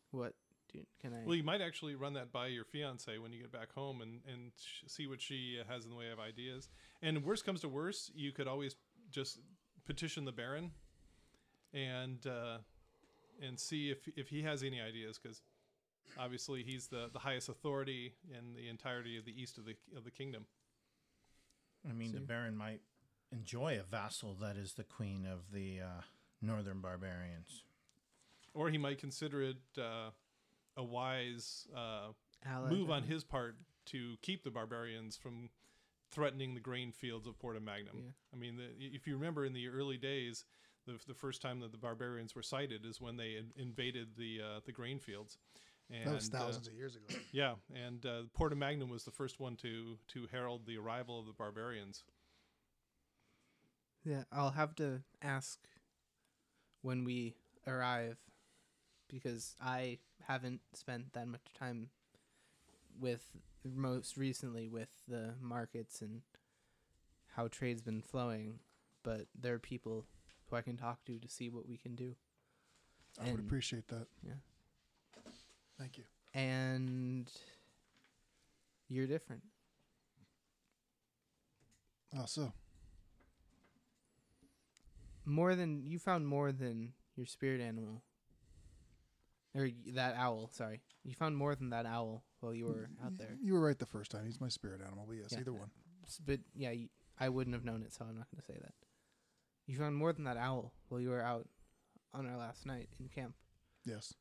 [0.10, 0.34] what
[0.74, 3.52] do can I Well, you might actually run that by your fiance when you get
[3.52, 6.70] back home and and sh- see what she has in the way of ideas.
[7.04, 8.76] And worst comes to worst, you could always
[9.12, 9.40] just
[9.86, 10.72] petition the Baron
[11.78, 12.58] and uh,
[13.42, 15.42] and see if if he has any ideas because
[16.20, 20.04] obviously he's the the highest authority in the entirety of the east of the of
[20.04, 20.46] the kingdom.
[21.88, 22.82] I mean, the Baron might
[23.32, 26.02] enjoy a vassal that is the queen of the uh,
[26.42, 27.64] northern barbarians.
[28.54, 30.10] Or he might consider it uh,
[30.76, 32.10] a wise uh,
[32.70, 33.56] move on his part
[33.88, 35.50] to keep the barbarians from
[36.10, 37.96] threatening the grain fields of Porta Magnum.
[37.96, 38.12] Yeah.
[38.34, 40.46] I mean, the, if you remember in the early days,
[40.88, 44.42] the, the first time that the barbarians were sighted is when they in- invaded the
[44.42, 45.38] uh, the grain fields.
[45.90, 47.20] And, that was uh, thousands of years ago.
[47.32, 51.28] yeah, and uh, Porta Magnum was the first one to to herald the arrival of
[51.28, 52.04] the barbarians.
[54.04, 55.60] Yeah, I'll have to ask
[56.82, 57.36] when we
[57.68, 58.18] arrive
[59.10, 61.90] because I haven't spent that much time
[63.00, 63.24] with
[63.64, 66.22] most recently with the markets and
[67.36, 68.60] how trade's been flowing,
[69.04, 70.06] but there are people
[70.50, 72.16] who I can talk to to see what we can do.
[73.24, 74.08] I would appreciate that.
[74.24, 74.34] Yeah.
[75.80, 76.04] Thank you.
[76.34, 77.32] And
[78.88, 79.42] you're different.
[82.18, 82.54] Oh, so
[85.26, 88.04] More than you found more than your spirit animal.
[89.56, 90.82] Or that owl, sorry.
[91.04, 93.36] You found more than that owl while you were out there.
[93.42, 94.26] You were right the first time.
[94.26, 95.40] He's my spirit animal, but yes, Yeah.
[95.40, 95.72] either one.
[96.26, 96.74] But yeah,
[97.20, 98.74] I wouldn't have known it, so I'm not going to say that.
[99.68, 101.48] You found more than that owl while you were out
[102.14, 103.36] on our last night in camp.
[103.86, 104.14] Yes.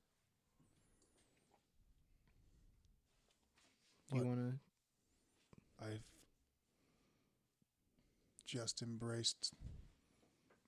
[4.10, 5.84] Do you want to?
[5.84, 6.02] I've
[8.44, 9.52] just embraced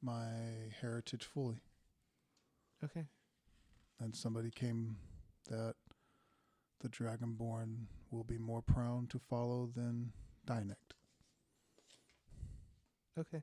[0.01, 0.29] my
[0.81, 1.61] heritage fully.
[2.85, 3.07] Okay.
[4.01, 4.97] And somebody came
[5.51, 5.75] that
[6.81, 10.13] the Dragonborn will be more prone to follow than
[10.47, 10.95] Dynect.
[13.19, 13.43] Okay.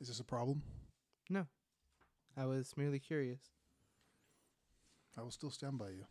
[0.00, 0.62] Is this a problem?
[1.28, 1.46] No.
[2.36, 3.40] I was merely curious.
[5.16, 6.06] I will still stand by you.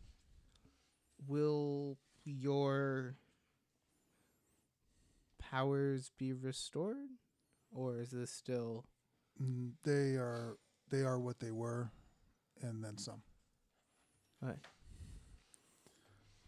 [1.26, 3.16] Will your
[5.38, 7.08] powers be restored?
[7.72, 8.84] Or is this still.
[9.42, 10.56] Mm, They are
[10.90, 11.90] they are what they were,
[12.62, 13.22] and then some.
[14.42, 14.58] Okay.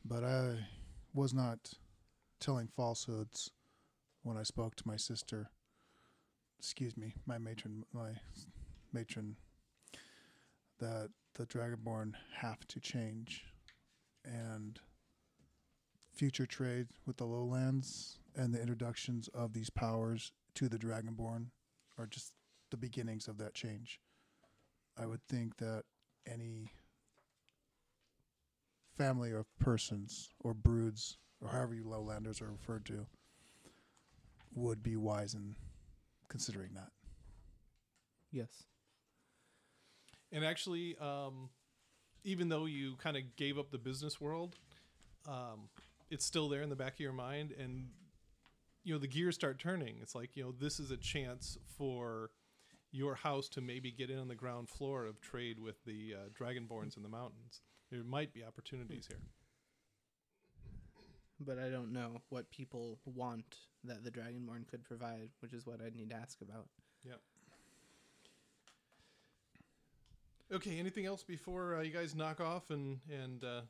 [0.04, 0.66] But I
[1.12, 1.74] was not
[2.40, 3.50] telling falsehoods
[4.22, 5.50] when I spoke to my sister.
[6.60, 8.10] Excuse me, my matron, my
[8.92, 9.36] matron.
[10.78, 13.46] That the Dragonborn have to change,
[14.26, 14.78] and
[16.12, 21.46] future trade with the lowlands and the introductions of these powers to the Dragonborn
[21.96, 22.34] are just
[22.70, 23.98] the beginnings of that change.
[24.98, 25.84] I would think that
[26.26, 26.72] any
[28.98, 33.06] family of persons or broods or however you lowlanders are referred to
[34.54, 35.56] would be wise in
[36.30, 36.88] considering that.
[38.32, 38.64] Yes.
[40.32, 41.50] And actually, um,
[42.24, 44.56] even though you kind of gave up the business world,
[45.28, 45.68] um,
[46.10, 47.88] it's still there in the back of your mind, and
[48.84, 49.96] you know the gears start turning.
[50.00, 52.30] It's like you know this is a chance for
[52.92, 56.28] your house to maybe get in on the ground floor of trade with the uh,
[56.38, 57.60] dragonborns in the mountains.
[57.90, 59.20] There might be opportunities here.
[61.40, 65.80] But I don't know what people want that the Dragonborn could provide, which is what
[65.80, 66.66] I'd need to ask about.
[67.04, 67.20] Yep.
[70.52, 73.60] Okay, anything else before uh, you guys knock off and and uh,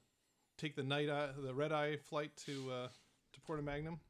[0.58, 2.88] take the night eye, the red eye flight to uh,
[3.32, 4.00] to Porta Magnum?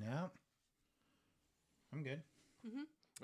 [0.00, 0.28] Yeah.
[1.92, 2.22] I'm good.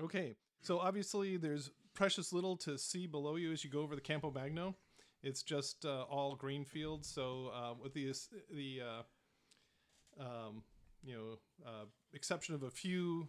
[0.02, 4.00] Okay, so obviously there's precious little to see below you as you go over the
[4.00, 4.76] Campo Magno.
[5.22, 7.08] It's just uh, all green fields.
[7.08, 8.12] So uh, with the
[8.50, 10.62] the uh, um,
[11.02, 13.28] you know uh, exception of a few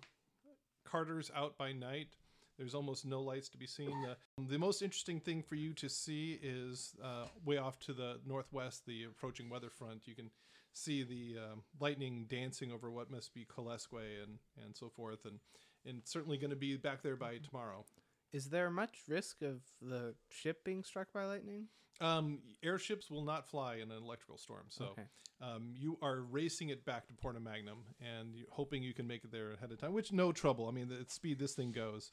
[0.86, 2.10] carters out by night,
[2.58, 3.94] there's almost no lights to be seen.
[4.38, 8.20] The, the most interesting thing for you to see is uh, way off to the
[8.26, 10.08] northwest, the approaching weather front.
[10.08, 10.30] You can
[10.74, 15.40] see the um, lightning dancing over what must be Kolesque and and so forth, and
[15.86, 17.86] and certainly going to be back there by tomorrow.
[18.32, 21.68] Is there much risk of the ship being struck by lightning?
[22.02, 25.04] Um, airships will not fly in an electrical storm, so Okay.
[25.42, 29.32] um, you are racing it back to Porta Magnum and hoping you can make it
[29.32, 29.92] there ahead of time.
[29.92, 30.68] Which no trouble.
[30.68, 32.12] I mean, the speed this thing goes.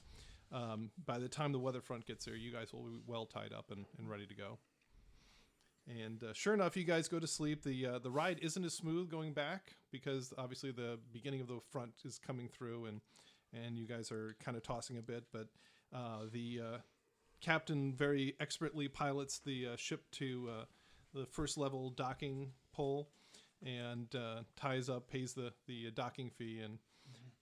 [0.50, 3.52] Um, by the time the weather front gets there, you guys will be well tied
[3.52, 4.58] up and, and ready to go.
[5.88, 7.62] And uh, sure enough, you guys go to sleep.
[7.62, 11.60] the uh, The ride isn't as smooth going back because obviously the beginning of the
[11.70, 13.00] front is coming through, and
[13.52, 15.24] and you guys are kind of tossing a bit.
[15.32, 15.46] But
[16.32, 16.78] the uh,
[17.40, 20.64] captain very expertly pilots the uh, ship to uh,
[21.14, 23.08] the first level docking pole
[23.64, 26.78] and uh, ties up, pays the the docking fee, and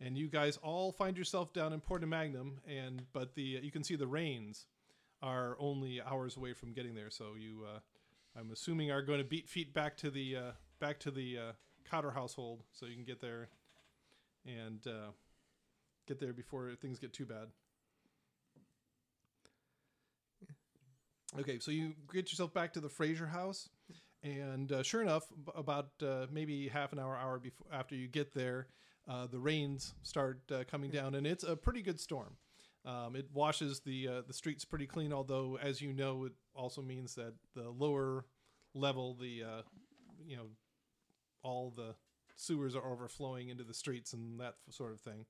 [0.01, 3.85] and you guys all find yourself down in Porta Magnum, and but the you can
[3.85, 4.67] see the rains
[5.23, 7.65] are only hours away from getting there, so you.
[7.75, 7.79] Uh,
[8.37, 11.53] I'm assuming are going to beat feet back to the uh, back to the uh,
[11.89, 13.49] Cotter household, so you can get there
[14.45, 15.13] and uh,
[16.09, 17.49] get there before things get too bad.
[21.39, 23.69] Okay, so you get yourself back to the Fraser house,
[24.23, 28.07] and uh, sure enough, b- about uh, maybe half an hour, hour before after you
[28.07, 28.69] get there,
[29.09, 32.37] uh, the rains start uh, coming down, and it's a pretty good storm.
[32.85, 36.83] Um, it washes the uh, the streets pretty clean, although, as you know, it also
[36.83, 38.27] means that the lower
[38.75, 39.63] level, the uh,
[40.25, 40.47] you know,
[41.43, 41.95] all the
[42.37, 45.25] sewers are overflowing into the streets and that sort of thing.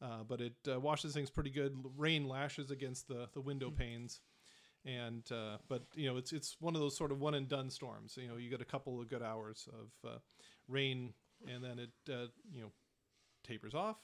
[0.00, 1.76] Uh, but it uh, washes things pretty good.
[1.96, 4.20] Rain lashes against the, the window panes,
[4.84, 7.70] and uh, but you know it's it's one of those sort of one and done
[7.70, 8.18] storms.
[8.20, 10.18] You know you get a couple of good hours of uh,
[10.68, 11.12] rain,
[11.46, 12.72] and then it uh, you know
[13.44, 13.98] tapers off,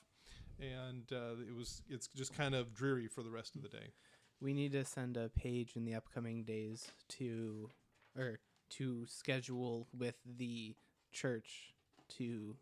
[0.60, 3.92] and uh, it was it's just kind of dreary for the rest of the day.
[4.40, 7.70] We need to send a page in the upcoming days to,
[8.16, 8.38] or
[8.70, 10.76] to schedule with the
[11.10, 11.74] church
[12.18, 12.54] to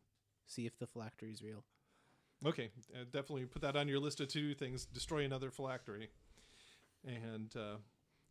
[0.46, 1.64] see if the phylactery is real.
[2.46, 4.86] Okay, uh, definitely put that on your list of to do things.
[4.86, 6.08] Destroy another phylactery,
[7.04, 7.76] and uh,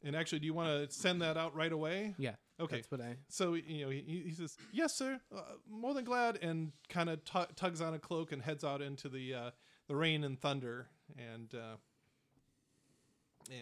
[0.04, 2.16] and actually, do you want to send that out right away?
[2.18, 2.36] Yeah.
[2.60, 2.78] Okay.
[2.78, 3.18] That's what I.
[3.28, 5.20] So you know, he, he says, "Yes, sir.
[5.36, 8.82] Uh, more than glad," and kind of tu- tugs on a cloak and heads out
[8.82, 9.50] into the uh,
[9.88, 11.76] the rain and thunder, and uh,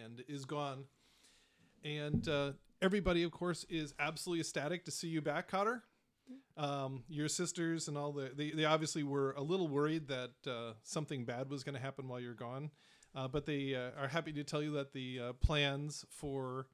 [0.04, 0.84] and is gone.
[1.84, 5.82] And uh, everybody, of course, is absolutely ecstatic to see you back, Cotter.
[6.56, 10.72] Um, your sisters and all the they, they obviously were a little worried that uh,
[10.82, 12.70] something bad was going to happen while you're gone,
[13.14, 16.66] uh, but they uh, are happy to tell you that the uh, plans for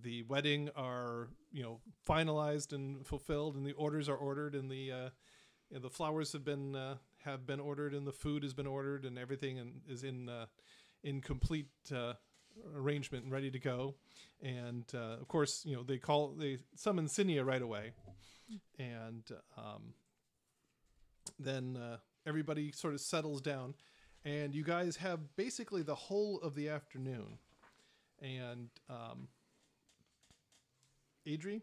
[0.00, 4.92] the wedding are you know finalized and fulfilled, and the orders are ordered, and the
[4.92, 5.08] uh,
[5.70, 9.18] the flowers have been uh, have been ordered, and the food has been ordered, and
[9.18, 10.46] everything and is in uh,
[11.02, 11.68] in complete
[12.74, 13.94] arrangement and ready to go.
[14.40, 17.92] And of course, you know they call they summon Cinia right away,
[18.78, 19.24] and
[19.56, 19.94] um,
[21.40, 21.76] then
[22.24, 23.74] everybody sort of settles down,
[24.28, 27.38] and you guys have basically the whole of the afternoon,
[28.20, 29.28] and um,
[31.26, 31.62] Adri,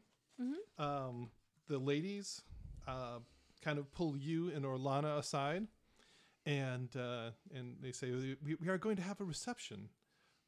[0.80, 1.30] um,
[1.68, 2.42] the ladies
[2.88, 3.20] uh,
[3.64, 5.68] kind of pull you and Orlana aside,
[6.46, 8.12] and uh, and they say
[8.44, 9.90] we, we are going to have a reception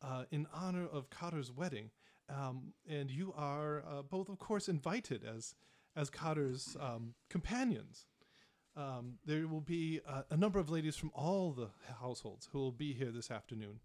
[0.02, 1.92] uh, in honor of Cotter's wedding,
[2.30, 5.54] um, and you are uh, both, of course, invited as
[5.96, 8.06] as Cotter's um, companions.
[8.78, 11.70] Um, there will be uh, a number of ladies from all the
[12.00, 13.80] households who will be here this afternoon.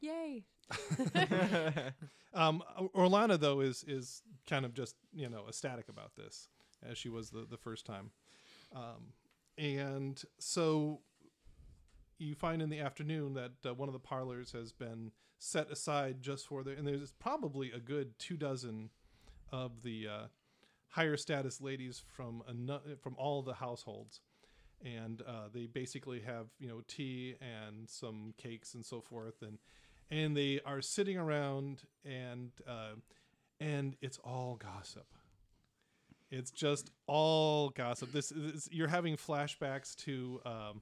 [0.00, 0.44] Yay!
[2.36, 2.62] Um,
[2.94, 6.48] Orlana though is is kind of just you know ecstatic about this
[6.86, 8.10] as she was the the first time,
[8.74, 9.14] um,
[9.56, 11.00] and so
[12.18, 16.20] you find in the afternoon that uh, one of the parlors has been set aside
[16.20, 18.90] just for the and there's probably a good two dozen
[19.50, 20.26] of the uh,
[20.88, 22.42] higher status ladies from
[23.00, 24.20] from all the households.
[24.84, 29.42] And uh, they basically have you know tea and some cakes and so forth.
[29.42, 29.58] And
[30.10, 32.94] and they are sitting around and uh,
[33.60, 35.06] and it's all gossip.
[36.30, 38.12] It's just all gossip.
[38.12, 40.80] This is you're having flashbacks to um,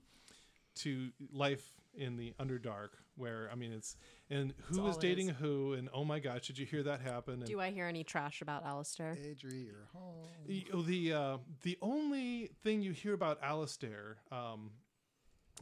[0.77, 3.97] to life in the Underdark, where I mean it's
[4.31, 7.01] and who all is it dating who, and oh my gosh, did you hear that
[7.01, 7.35] happen?
[7.35, 9.17] And Do I hear any trash about Alistair?
[9.21, 10.27] Adri, you're home.
[10.47, 14.71] the oh, the, uh, the only thing you hear about Alistair, um,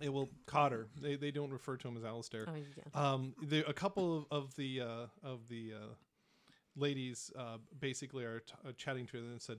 [0.01, 0.89] it will Cotter.
[1.01, 2.47] They they don't refer to him as Alistair.
[2.49, 3.13] Oh, yeah.
[3.13, 5.95] Um, the, a couple of, of the uh, of the uh,
[6.77, 9.59] ladies uh, basically are t- uh, chatting to her and said,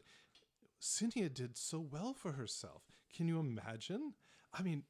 [0.80, 2.84] "Cynthia did so well for herself.
[3.16, 4.14] Can you imagine?
[4.54, 4.84] I mean,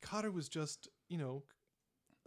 [0.00, 1.42] Cotter was just you know."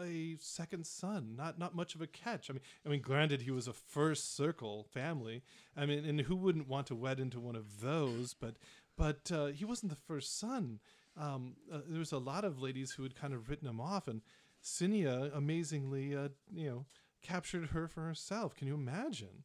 [0.01, 2.49] A second son, not not much of a catch.
[2.49, 5.43] I mean, I mean, granted, he was a first circle family.
[5.77, 8.33] I mean, and who wouldn't want to wed into one of those?
[8.33, 8.55] But,
[8.97, 10.79] but uh, he wasn't the first son.
[11.15, 14.07] Um, uh, there was a lot of ladies who had kind of written him off,
[14.07, 14.21] and
[14.63, 16.85] Cinia amazingly, uh, you know,
[17.21, 18.55] captured her for herself.
[18.55, 19.43] Can you imagine?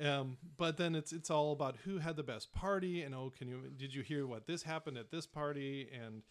[0.00, 3.48] Um, but then it's it's all about who had the best party, and oh, can
[3.48, 6.22] you did you hear what this happened at this party, and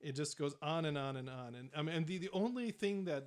[0.00, 1.54] it just goes on and on and on.
[1.54, 3.26] And I mean, and the the only thing that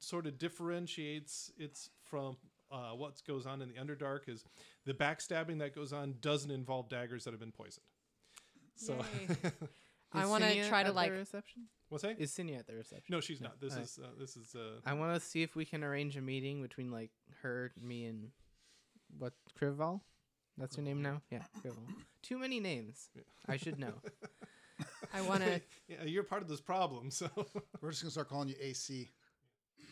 [0.00, 2.36] sort of differentiates it's from
[2.70, 4.44] uh, what goes on in the Underdark is
[4.84, 7.84] the backstabbing that goes on doesn't involve daggers that have been poisoned.
[8.76, 8.96] So
[10.12, 11.10] I want to try to like.
[11.10, 11.64] the reception.
[11.88, 12.18] what's that?
[12.18, 13.06] Is Cinia at the reception?
[13.12, 13.60] No, she's not.
[13.60, 13.86] This Alright.
[13.86, 16.62] is uh, this is uh, I want to see if we can arrange a meeting
[16.62, 17.10] between like
[17.42, 18.28] her, me, and
[19.18, 20.00] what Craval?
[20.56, 21.22] That's her name now.
[21.30, 21.82] Yeah, Craval.
[22.22, 23.08] Too many names.
[23.48, 23.94] I should know.
[25.12, 25.60] I want to.
[25.88, 27.10] yeah, you're part of this problem.
[27.10, 27.28] So
[27.80, 29.10] We're just gonna start calling you AC.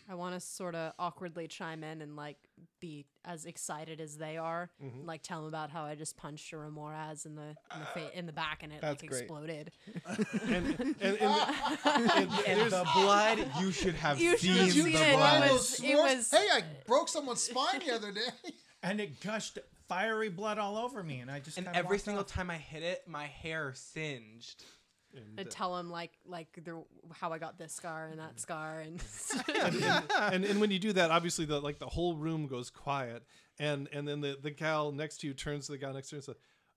[0.09, 2.37] I want to sort of awkwardly chime in and like
[2.81, 5.05] be as excited as they are, Mhm.
[5.05, 7.43] like tell them about how I just punched a Remorhaz in the
[7.75, 9.23] in the, fa- in the back and it That's like great.
[9.23, 9.73] exploded.
[10.07, 11.21] and and, and, and
[11.85, 12.31] And
[12.61, 14.95] there's the blood, you should have You should seen have the seen it.
[14.95, 15.51] It blood.
[15.51, 18.21] was- it was- Hey, I broke someone's spine the other day.
[18.85, 22.29] And it gushed fiery blood all over me, and I just and every single off.
[22.31, 24.63] time I hit it, my hair singed.
[25.15, 26.83] And, And uh, tell them like like the
[27.13, 29.03] how I got this scar and that scar and
[29.49, 32.71] and, and, and, and when you do that, obviously the like the whole room goes
[32.71, 33.23] quiet,
[33.59, 36.17] and and then the the gal next to you turns to the guy next to
[36.17, 36.37] her and says,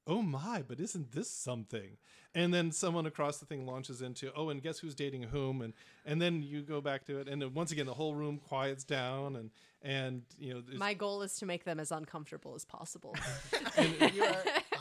[0.09, 1.97] "Oh my, but isn't this something?"
[2.35, 5.73] And then someone across the thing launches into, "Oh, and guess who's dating whom?" And
[6.05, 8.83] and then you go back to it, and then once again the whole room quiets
[8.83, 9.49] down, and
[9.81, 13.15] and you know, my goal is to make them as uncomfortable as possible.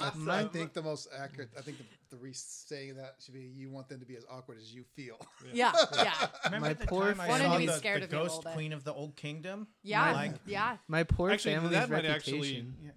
[0.01, 1.51] I, I think the most accurate.
[1.59, 4.25] I think the, the re- saying that should be you want them to be as
[4.31, 5.19] awkward as you feel.
[5.53, 6.15] yeah, yeah,
[6.45, 8.27] Remember My the poor time I Wanted saw to the, the of you a little
[8.27, 9.67] ghost queen of the old kingdom?
[9.83, 10.77] yeah, Like, yeah.
[10.87, 12.75] My poor Actually, family's that might reputation.
[12.77, 12.95] actually- r-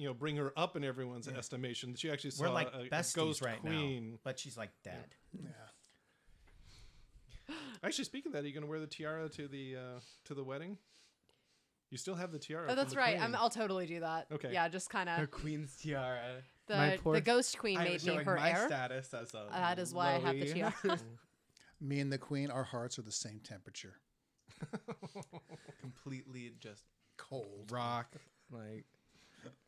[0.00, 1.94] you know, bring her up in everyone's estimation.
[1.94, 4.12] She actually saw we're like a, a ghost right queen.
[4.12, 5.14] now, but she's like dead.
[5.38, 5.50] Yeah.
[7.84, 10.32] Actually, speaking of that, are you going to wear the tiara to the uh, to
[10.32, 10.78] the wedding?
[11.90, 12.68] You still have the tiara.
[12.70, 13.20] Oh, that's right.
[13.20, 14.28] I'm, I'll totally do that.
[14.32, 14.54] Okay.
[14.54, 16.20] Yeah, just kind Her of queen's tiara.
[16.70, 18.68] My the poor- the ghost queen I'm made me her my heir.
[18.68, 20.72] status as a That is why I have the tiara.
[21.82, 23.96] Me and the queen, our hearts are the same temperature.
[25.80, 26.84] Completely just
[27.18, 27.70] Cold.
[27.70, 28.16] rock,
[28.50, 28.86] like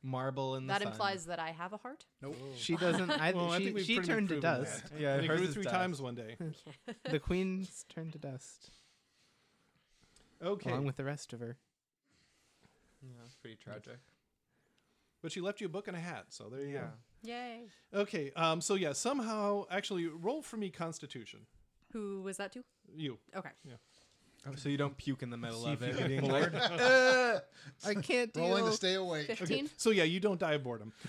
[0.02, 0.92] marble in the that sun.
[0.92, 2.04] implies that I have a heart.
[2.20, 2.36] Nope.
[2.56, 3.10] She doesn't.
[3.10, 4.82] I, Well, I she think we've she pretty turned to proven dust.
[4.90, 5.00] that.
[5.00, 5.74] Yeah, And it hers grew is three dust.
[5.74, 6.36] times one day.
[7.10, 8.70] The queen's turned to dust,
[10.42, 11.56] Okay, along with the rest of her.
[13.02, 13.98] Yeah, it's pretty tragic.
[15.22, 16.88] but she left you a book and a hat, so there you Yeah.
[17.24, 17.60] Yay.
[17.92, 18.00] go.
[18.00, 21.40] Okay, um, so yeah, somehow actually roll for me Constitution.
[21.92, 22.64] Who was that to?
[22.96, 23.18] You.
[23.36, 23.50] Okay.
[24.44, 26.00] Oh, so you don't puke in the middle See of it.
[26.00, 26.52] you being bored.
[26.52, 27.38] like, "Uh."
[27.86, 28.42] I can't deal.
[28.48, 29.26] Rolling to stay awake.
[29.28, 29.70] Fifteen.
[29.76, 30.92] So yeah, you don't die of boredom.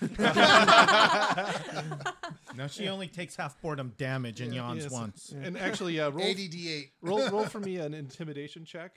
[2.56, 4.92] no, she only takes half boredom damage and yawns Yes.
[4.92, 5.30] once.
[5.36, 6.90] And actually, uh, roll, Adri.
[7.02, 8.96] roll roll for me an intimidation check.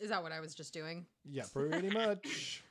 [0.00, 1.04] Is that what I was just doing?
[1.30, 2.62] Yeah, pretty much.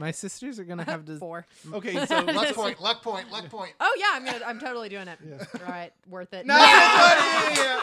[0.00, 1.16] My sisters are gonna have to.
[1.18, 1.46] Four.
[1.72, 3.72] Okay, so Luck point, luck point, luck point.
[3.80, 4.44] Oh yeah, I'm gonna.
[4.44, 5.18] I'm totally doing it.
[5.60, 6.46] All right, worth it.
[6.46, 7.78] yeah.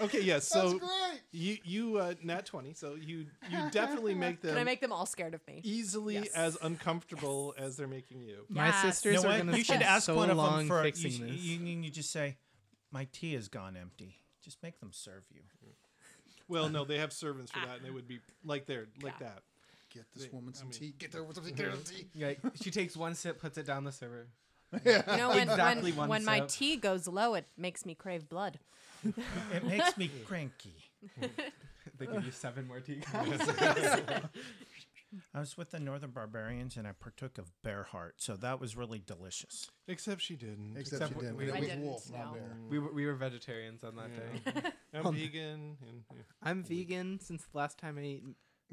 [0.00, 1.20] okay, yeah, That's so great.
[1.32, 4.92] you you uh, nat twenty, so you you definitely make them Can I make them
[4.92, 5.60] all scared of me?
[5.64, 6.28] easily Yes.
[6.34, 8.44] as uncomfortable as they're making you.
[8.48, 8.82] My Yes.
[8.82, 11.10] sisters You know are gonna You should ask so one of them for you, fixing
[11.12, 11.30] sh- this.
[11.30, 12.36] you, you, you just say,
[12.90, 15.40] "My tea has gone empty." Just make them serve you.
[16.48, 19.28] Well, no, they have servants for that, and they would be like there, like Yeah.
[19.28, 19.42] that.
[19.94, 20.94] Get this They- woman I some mean- tea.
[20.98, 21.52] Get her some tea.
[21.52, 22.06] Get her some tea.
[22.24, 24.26] Like, she takes one sip, puts it down the server.
[24.86, 28.28] You know, when Exactly when, one when my tea goes low, it makes me crave
[28.28, 28.58] blood.
[29.52, 30.74] It makes me cranky.
[31.98, 33.00] They give you seven more tea
[35.34, 38.76] I was with the Northern Barbarians and I partook of bear heart, so that was
[38.76, 39.70] really delicious.
[39.86, 40.76] Except she didn't.
[40.78, 41.36] Except, Except you didn't.
[41.36, 42.32] we- It I was didn't, wolf, not no.
[42.32, 42.56] bear.
[42.70, 44.52] we, were, we were vegetarians on that Yeah.
[44.62, 44.70] day.
[44.94, 45.76] I'm vegan.
[45.86, 46.22] And, yeah.
[46.42, 48.22] I'm vegan since the last time I ate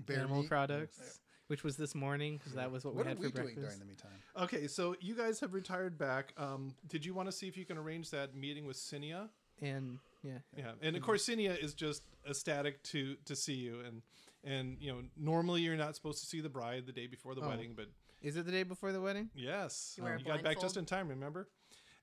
[0.05, 0.49] Bear animal meat.
[0.49, 3.33] products, which was this morning because that was what, What we are had we for
[3.41, 3.65] doing breakfast.
[3.67, 4.11] during the meantime?
[4.43, 6.33] Okay, so you guys have retired back.
[6.37, 9.29] Um, did you want to see if you can arrange that meeting with Cinia?
[9.61, 14.01] and yeah, Yeah, and of course, Cinia is just ecstatic to to see you, and
[14.43, 17.41] and you know, normally you're not supposed to see the bride the day before the
[17.41, 17.47] Oh.
[17.49, 17.87] wedding, but
[18.21, 19.29] is it the day before the wedding?
[19.33, 21.07] yes, You wear a you got back just in time.
[21.09, 21.47] Remember?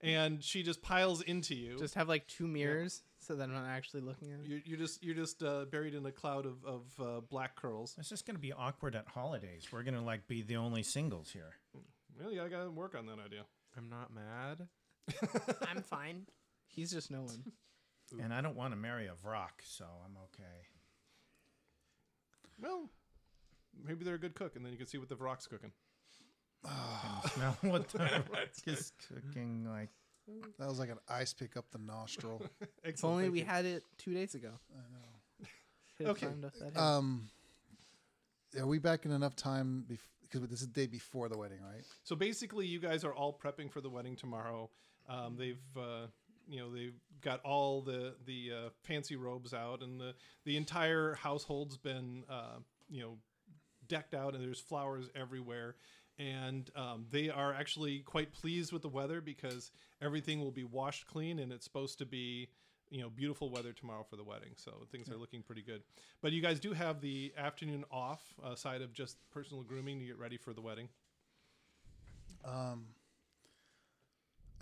[0.02, 1.78] And she just piles into you.
[1.78, 4.46] Just have like two mirrors so that I'm not actually looking at it.
[4.46, 7.96] you're, you're just you're just uh, buried in a cloud of of uh, black curls.
[7.98, 9.66] It's just going to be awkward at holidays.
[9.72, 11.54] We're going to like be the only singles here.
[12.18, 13.42] Really, I gotta work on that idea.
[13.76, 14.68] I'm not mad.
[15.68, 16.26] I'm fine.
[16.66, 17.52] He's just no one.
[18.22, 20.68] And I don't want to marry a Vrock, so I'm okay.
[22.62, 22.88] Well,
[23.84, 25.72] maybe they're a good cook, and then you can see what the Vrock's cooking.
[26.64, 29.90] Can smell what the Vrock is cooking like.
[30.58, 32.42] That was like an ice pick up the nostril.
[32.84, 34.50] If only we had it two days ago.
[34.72, 35.46] I know.
[35.98, 36.26] Could've Okay.
[36.26, 36.82] climbed up that hill.
[36.82, 37.28] Um,
[38.58, 39.84] are we back in enough time?
[40.22, 41.84] Because this is the day before the wedding, right?
[42.04, 44.70] So basically, you guys are all prepping for the wedding tomorrow.
[45.08, 46.06] Um, they've, uh,
[46.48, 50.14] you know, they've got all the the uh, fancy robes out, and the
[50.44, 52.58] the entire household's been, uh,
[52.88, 53.18] you know,
[53.88, 55.76] decked out, and there's flowers everywhere.
[56.18, 61.06] And um, they are actually quite pleased with the weather because everything will be washed
[61.06, 62.48] clean, and it's supposed to be,
[62.90, 64.52] you know, beautiful weather tomorrow for the wedding.
[64.56, 65.82] So things are looking pretty good.
[66.22, 70.18] But you guys do have the afternoon off, aside of just personal grooming to get
[70.18, 70.88] ready for the wedding.
[72.44, 72.86] Um,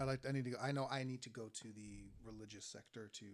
[0.00, 0.20] I like.
[0.28, 0.50] I need to.
[0.50, 0.88] Go, I know.
[0.90, 3.26] I need to go to the religious sector to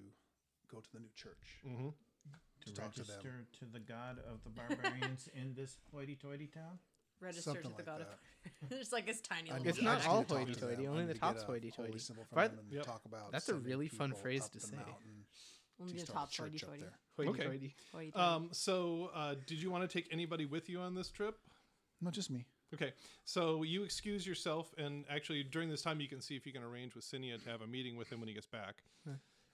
[0.70, 1.58] go to the new church.
[1.66, 1.88] Mm-hmm.
[1.88, 3.06] To To talk to them.
[3.16, 6.78] register to the god of the barbarians in this hoity-toity town.
[7.20, 8.08] Register Something to the like god that.
[8.62, 8.68] of.
[8.70, 9.64] There's like this tiny I little.
[9.64, 10.00] need It's to- dot.
[10.00, 11.98] I not all to hoity-toity, only the to top's get hoity-toity.
[11.98, 12.84] symbol from By them and Yep.
[12.86, 14.76] talk about That's a really fun phrase to say.
[15.80, 16.82] Only the start top hoity-toity.
[16.82, 16.92] there.
[17.16, 17.74] Hoity-toity.
[17.92, 18.12] Hoity-toity.
[18.14, 21.38] Um, so, uh, did you want to take anybody with you on this trip?
[22.00, 22.46] No, just me.
[22.72, 22.92] Okay,
[23.24, 26.62] so you excuse yourself, and actually during this time, you can see if you can
[26.62, 28.76] arrange with Cinia to have a meeting with him when he gets back.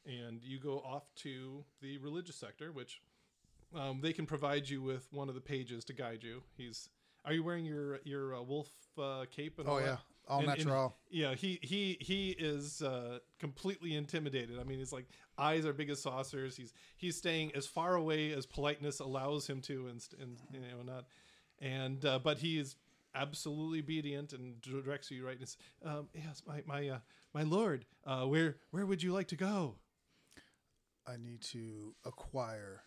[0.05, 3.01] And you go off to the religious sector, which
[3.75, 6.43] um, they can provide you with one of the pages to guide you.
[6.57, 6.89] He's.
[7.27, 9.59] Are you wearing your your uh, wolf uh, cape?
[9.59, 9.85] And Oh all that?
[9.85, 9.97] yeah,
[10.29, 10.97] all And- and- natural.
[11.11, 14.59] Yeah, he he he is uh, completely intimidated.
[14.59, 15.07] I mean, he's like
[15.37, 16.57] eyes are big as saucers.
[16.57, 20.83] He's he's staying as far away as politeness allows him to, and and you know
[20.85, 21.05] not,
[21.59, 22.77] and uh, but he is
[23.15, 25.39] absolutely obedient and directs you right.
[25.39, 25.57] And
[25.91, 26.99] um, yes, my my uh,
[27.35, 29.77] my lord, uh, where where would you like to go?
[31.09, 32.83] I need to acquire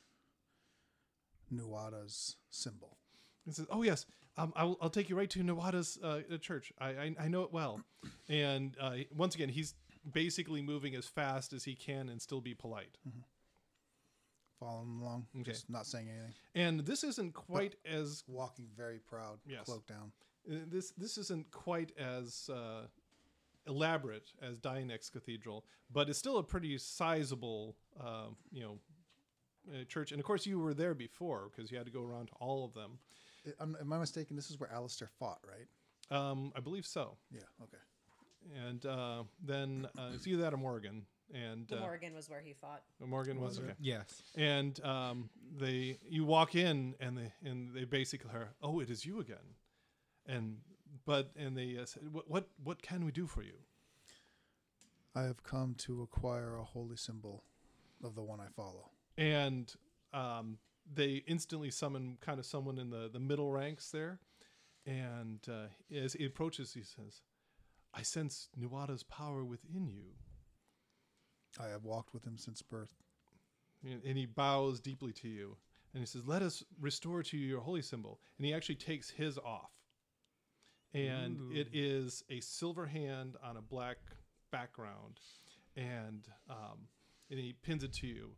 [1.50, 2.98] Nuada's symbol.
[3.46, 4.06] He says, "Oh yes,
[4.38, 6.72] um, I'll, I'll take you right to Nuada's uh, uh, church.
[6.80, 7.82] I, I I know it well."
[8.28, 9.74] And uh, once again, he's
[10.14, 12.98] basically moving as fast as he can and still be polite.
[14.60, 15.52] Following along, Okay.
[15.52, 16.34] just not saying anything.
[16.54, 19.64] And this isn't quite as Walking very proud, Yes.
[19.66, 20.12] cloak down.
[20.52, 22.88] uh, this this isn't quite as uh,
[23.68, 28.80] elaborate as Dianix Cathedral, but it's still a pretty sizable, um, you know,
[29.74, 30.12] uh, church.
[30.12, 32.66] And of course, you were there before because you had to go around to all
[32.66, 33.00] of them.
[33.46, 34.36] I- am, am I mistaken?
[34.36, 35.68] This is where Alistair fought, right?
[36.18, 37.18] Um, I believe so.
[37.32, 37.42] Yeah.
[37.64, 37.78] Okay.
[38.68, 41.06] And uh, then uh, it's either that or Morgan.
[41.34, 42.82] And uh, Morgan was where he fought.
[43.06, 43.74] Morgan was, Was okay.
[43.80, 44.24] Yes.
[44.36, 45.30] And um,
[45.60, 49.38] they, you walk in, and they, and they basically are, oh, it is you again,
[50.26, 50.58] and
[51.06, 53.54] but and they uh, said, what, what, what can we do for you?
[55.16, 57.44] I have come to acquire a holy symbol
[58.04, 58.90] of the one I follow.
[59.18, 59.72] and
[60.14, 60.58] um,
[60.94, 64.20] they instantly summon kind of someone in the, the middle ranks there.
[64.86, 67.22] And uh, as he approaches, he says,
[67.94, 70.14] I sense Nuada's power within you.
[71.60, 72.94] I have walked with him since birth.
[73.84, 75.58] And, and he bows deeply to you.
[75.94, 78.20] And he says, Let us restore to you your holy symbol.
[78.38, 79.72] And he actually takes his off.
[80.94, 83.98] And it is a silver hand on a black
[84.52, 85.20] background.
[85.76, 86.88] And, um,
[87.30, 88.32] and he pins it to you.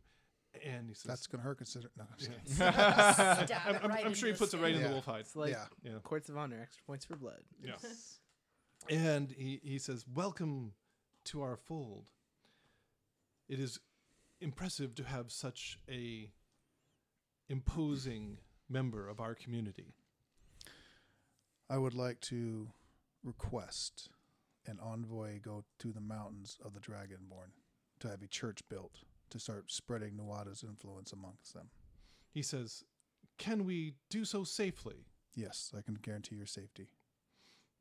[0.66, 1.58] And he says, That's gonna hurt.
[1.58, 2.04] Consider no.
[2.10, 2.36] I'm just Yeah.
[2.38, 2.54] kidding.
[3.46, 4.92] Stab I'm, I'm- right I'm sure he into puts the it right in the Yeah.
[4.92, 5.20] wolf hide.
[5.20, 5.64] It's like Yeah.
[5.82, 5.98] Yeah.
[6.02, 7.42] courts of honor, extra points for blood.
[7.62, 7.72] Yeah.
[8.90, 10.72] And he, he says, Welcome
[11.26, 12.10] to our fold.
[13.48, 13.78] It is
[14.40, 16.32] impressive to have such a
[17.48, 18.38] imposing
[18.68, 19.94] member of our community.
[21.70, 22.70] I would like to
[23.22, 24.08] request
[24.66, 27.52] an envoy go to the mountains of the Dragonborn
[28.00, 31.68] to have a church built to start spreading Nuada's influence amongst them.
[32.30, 32.84] He says,
[33.38, 35.06] Can we do so safely?
[35.34, 36.88] Yes, I can guarantee your safety.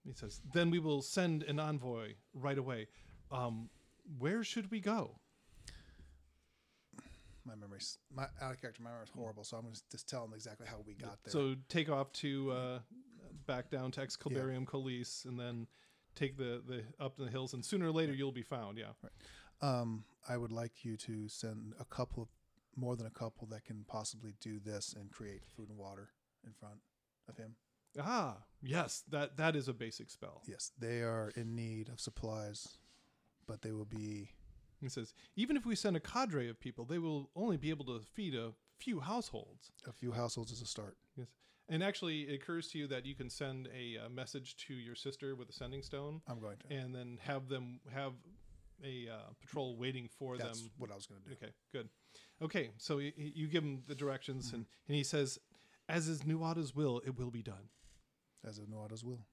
[0.05, 2.87] He says, Then we will send an envoy right away.
[3.31, 3.69] Um,
[4.17, 5.19] where should we go?
[7.45, 8.83] My memory's my out of character.
[8.83, 11.31] My memory's horrible, so I'm going to just tell them exactly how we got there.
[11.31, 12.79] So take off to uh,
[13.47, 15.67] back down to Excalibarium Colis and then
[16.15, 18.77] take the, the up the hills, and sooner or later you'll be found.
[18.77, 19.09] Yeah.
[19.61, 22.29] Um, I would like you to send a couple
[22.75, 26.09] more than a couple that can possibly do this and create food and water
[26.45, 26.79] in front
[27.27, 27.55] of him.
[27.99, 30.41] Ah, yes, that that is a basic spell.
[30.47, 32.77] Yes, they are in need of supplies,
[33.45, 34.29] but they will be
[34.79, 37.85] He says, even if we send a cadre of people, they will only be able
[37.85, 39.71] to feed a few households.
[39.87, 40.97] a few households is a start.
[41.17, 41.27] Yes.
[41.69, 44.95] And actually, it occurs to you that you can send a, uh message to your
[44.95, 46.73] sister with a sending stone, I'm going to.
[46.73, 48.13] and then have them have
[48.83, 50.47] a uh, patrol waiting for them.
[50.47, 50.71] That's them.
[50.77, 51.35] what I was going to do.
[51.35, 51.89] Okay, good.
[52.41, 54.55] Okay, so y- y- you give him the directions, Mm-hmm.
[54.55, 55.37] and, and he says,
[55.89, 57.69] "As is Nuada's will, it will be done."
[58.47, 59.27] As of Nuada's will.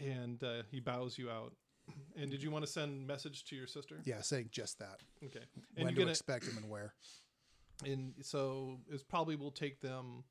[0.00, 1.54] And uh, he bows you out.
[2.16, 4.00] And did you want to send message to your sister?
[4.04, 5.00] Yeah, saying just that.
[5.24, 5.40] Okay.
[5.76, 6.94] And when you're to gonna expect him and where.
[7.84, 10.22] and so it probably will take them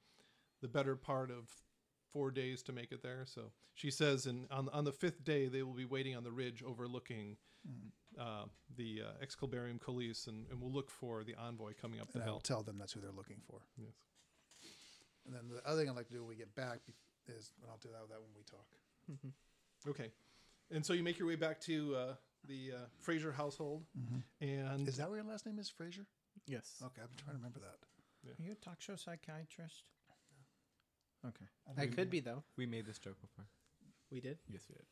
[0.62, 1.50] the better part of
[2.14, 3.26] four days to make it there.
[3.26, 6.32] So she says, and on on the fifth day they will be waiting on the
[6.32, 7.36] ridge overlooking
[8.20, 8.46] uh,
[8.78, 12.24] the uh, Excalibarium Colis, and, and we'll look for the envoy coming up the And
[12.24, 12.42] I will hill.
[12.42, 13.62] tell them that's who they're looking for.
[13.78, 13.94] Yes.
[15.26, 16.80] And then the other thing I'd like to do when we get back
[17.28, 18.66] is, and I'll do that, that when we talk.
[19.90, 20.12] Okay.
[20.72, 22.14] And so you make your way back to uh,
[22.48, 23.84] the uh, Fraser household,
[24.42, 26.06] and Is that where your last name is, Fraser?
[26.48, 26.82] Yes.
[26.84, 27.78] Okay, I'm trying to remember that.
[28.30, 29.84] Are you a talk show psychiatrist?
[31.26, 31.46] Okay.
[31.78, 32.44] I could be though.
[32.58, 33.46] We made this joke before.
[34.12, 34.38] We did.
[34.50, 34.86] Yes, we did.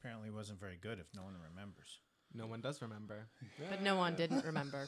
[0.00, 1.98] Apparently, it wasn't very good if no one remembers.
[2.34, 3.26] No one does remember.
[3.70, 4.86] But no one didn't remember.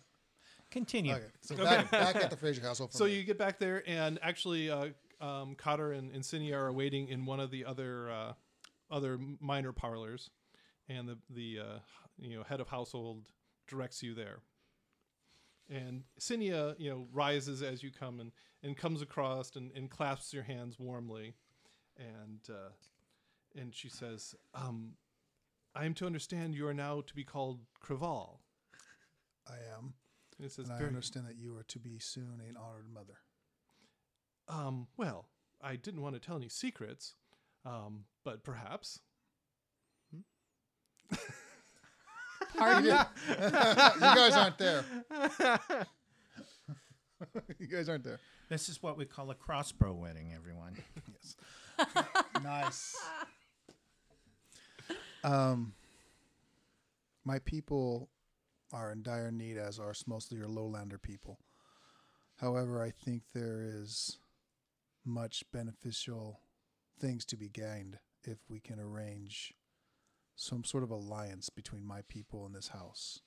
[0.70, 1.14] Continue.
[1.14, 2.92] Okay, so back, back at the Fraser household.
[2.92, 3.14] So me.
[3.14, 4.88] you get back there, and actually, uh,
[5.20, 8.32] um, Cotter and Cinia are waiting in one of the other uh,
[8.90, 10.30] other minor parlors,
[10.88, 11.78] and the the uh,
[12.18, 13.30] you know head of household
[13.66, 14.40] directs you there.
[15.70, 20.32] And Cinia, you know, rises as you come and, and comes across and, and clasps
[20.32, 21.34] your hands warmly,
[21.98, 22.70] and uh,
[23.60, 24.92] and she says, um,
[25.74, 28.40] "I am to understand you are now to be called Craval."
[29.46, 29.94] I am.
[30.36, 32.88] And it says, And I "Very- understand that you are to be soon an honored
[32.88, 33.18] mother.
[34.46, 35.28] Um, well,
[35.60, 37.14] I didn't want to tell any secrets,
[37.64, 39.00] um, but perhaps.
[42.56, 42.84] Pardon?
[43.28, 43.30] you
[44.00, 44.84] guys aren't there.
[47.58, 48.20] you guys aren't there.
[48.48, 50.76] This is what we call a crossbow wedding, everyone.
[51.12, 51.36] Yes.
[52.42, 52.96] nice.
[55.28, 55.74] Um,
[57.22, 58.08] my people
[58.72, 61.38] are in dire need, as are most of your lowlander people.
[62.36, 64.18] However, I think there is
[65.04, 66.40] much beneficial
[66.98, 69.52] things to be gained if we can arrange
[70.34, 73.20] some sort of alliance between my people and this house.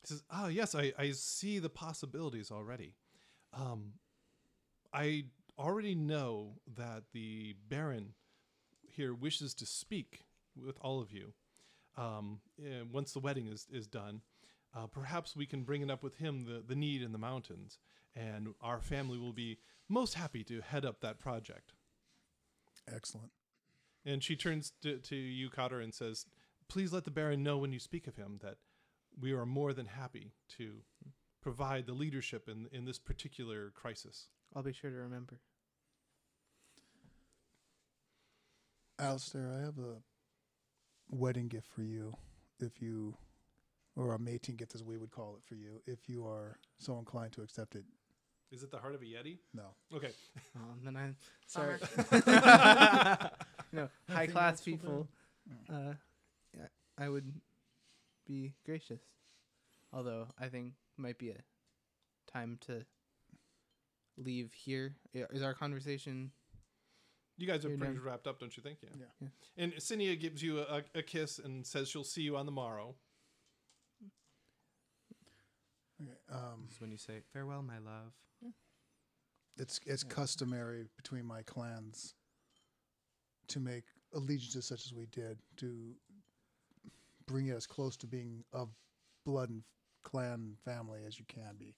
[0.00, 2.94] He says, "Ah, yes, I, I see the possibilities already.
[3.52, 3.92] Um,
[4.92, 5.26] I
[5.56, 8.14] already know that the Baron
[8.88, 10.24] here wishes to speak
[10.56, 11.32] with all of you.
[11.96, 12.40] Um,
[12.90, 14.22] once the wedding is, is done,
[14.74, 17.78] uh, perhaps we can bring it up with him the, the need in the mountains,
[18.14, 21.72] and our family will be most happy to head up that project.
[22.92, 23.32] Excellent.
[24.04, 26.26] And she turns to, to you, Cotter, and says,
[26.68, 28.56] Please let the Baron know when you speak of him that
[29.20, 30.82] we are more than happy to
[31.42, 34.28] provide the leadership in, in this particular crisis.
[34.54, 35.40] I'll be sure to remember.
[38.98, 39.96] Alistair, I have a
[41.10, 42.14] wedding gift for you
[42.60, 43.14] if you,
[43.96, 46.98] or a mating gift as we would call it for you, if you are so
[46.98, 47.84] inclined to accept it.
[48.52, 49.38] Is it the heart of a Yeti?
[49.54, 49.62] No.
[49.94, 50.10] Okay.
[50.56, 51.78] Um, then I'm sorry.
[53.72, 55.08] No, high class people.
[55.72, 55.94] Uh,
[56.98, 57.32] I would
[58.26, 59.00] be gracious.
[59.92, 61.36] Although I think might be a
[62.30, 62.84] time to
[64.16, 66.30] leave here is our conversation?
[67.40, 68.04] You guys are You're pretty done.
[68.04, 68.78] wrapped up, don't you think?
[68.82, 68.90] Yeah.
[68.98, 69.06] Yeah.
[69.22, 69.64] Yeah.
[69.64, 72.94] And Cinia gives you a, a kiss and says she'll see you on the morrow.
[76.02, 76.12] Okay.
[76.30, 78.12] Um, This is when you say farewell, my love.
[79.58, 82.14] it's it's customary between my clans
[83.48, 83.84] to make
[84.14, 85.94] allegiances such as we did to
[87.26, 88.68] bring it as close to being of
[89.24, 89.62] blood and
[90.02, 91.74] clan family as you can be.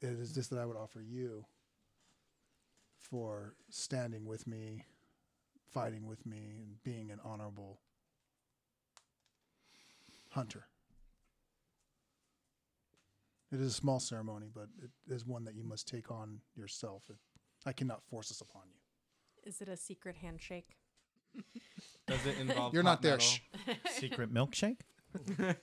[0.00, 1.44] It is this that I would offer you
[2.98, 4.84] for standing with me,
[5.72, 7.80] fighting with me, and being an honorable
[10.30, 10.66] hunter.
[13.50, 17.04] It is a small ceremony, but it is one that you must take on yourself.
[17.08, 17.16] It,
[17.64, 19.48] I cannot force this upon you.
[19.48, 20.76] Is it a secret handshake?
[22.06, 22.74] Does it involve?
[22.74, 23.18] You're not there.
[23.20, 23.40] Shh.
[23.90, 24.80] Secret milkshake?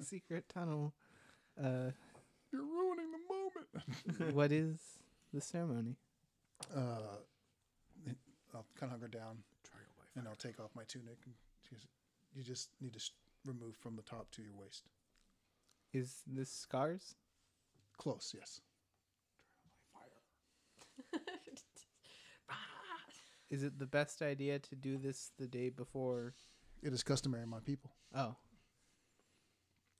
[0.00, 0.94] secret tunnel.
[1.58, 1.90] Uh,
[2.52, 4.34] You're ruining the moment.
[4.34, 4.78] what is
[5.32, 5.96] the ceremony?
[6.74, 7.18] Uh,
[8.54, 9.38] I'll kind of hunker down,
[10.16, 11.18] and I'll take off my tunic.
[11.24, 11.86] And she goes,
[12.34, 13.10] you just need to sh-
[13.46, 14.88] removed from the top to your waist.
[15.92, 17.14] Is this scars?
[17.96, 18.60] Close, yes.
[23.50, 26.32] Is it the best idea to do this the day before?
[26.82, 27.90] It is customary, my people.
[28.14, 28.34] Oh.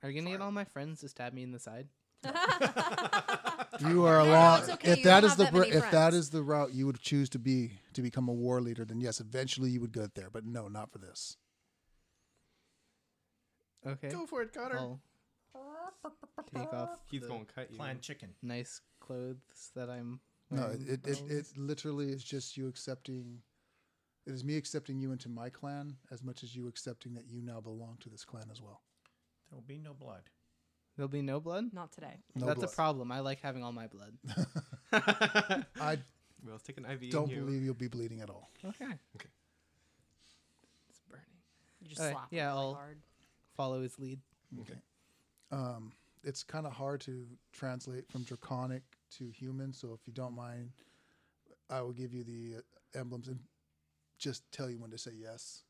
[0.03, 1.89] Are you gonna get all my friends to stab me in the side?
[3.81, 4.71] You are No, no, along.
[4.71, 6.15] okay, If you that don't is have the that br- if that friends.
[6.17, 9.19] is the route you would choose to be to become a war leader, then yes,
[9.19, 10.29] eventually you would get there.
[10.31, 11.37] But no, not for this.
[13.87, 14.11] Okay.
[14.11, 14.79] Go for it, Cotter.
[14.79, 15.01] I'll
[16.55, 17.77] take off He's gonna cut you.
[17.77, 18.31] Planned chicken.
[18.43, 20.21] nice clothes that I'm.
[20.51, 23.39] No, it, it, it literally is just you accepting.
[24.27, 27.41] It is me accepting you into my clan as much as you accepting that you
[27.43, 28.83] now belong to this clan as well.
[29.51, 30.23] There will be no blood.
[30.97, 31.73] There'll be no blood.
[31.73, 32.19] Not today.
[32.35, 32.71] No That's blood.
[32.71, 33.13] a problem.
[33.13, 34.13] I like having all my blood.
[34.93, 35.99] I
[36.45, 37.11] Well, let's take an IV.
[37.11, 37.41] don't you.
[37.41, 38.51] believe you'll be bleeding at all.
[38.65, 38.85] Okay.
[39.17, 39.29] Okay.
[40.91, 41.25] It's burning.
[41.81, 42.99] You just Okay, slap yeah, him really I'll- hard.
[43.57, 44.19] Follow his lead.
[44.61, 44.79] Okay.
[45.51, 45.93] Um,
[46.25, 48.83] it's kind of hard to translate from draconic
[49.19, 50.71] to human, so if you don't mind,
[51.69, 53.39] I will give you the uh, emblems and
[54.19, 55.65] just tell you when to say yes.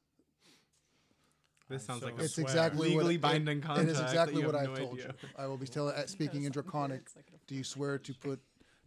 [1.73, 2.45] This sounds so like a It's swear.
[2.47, 3.89] exactly what legally it- binding It contract.
[3.91, 5.15] is that exactly what I've no told idea.
[5.23, 5.29] you.
[5.37, 7.09] I will be telling, uh, speaking in draconic.
[7.47, 8.41] Do you swear to put?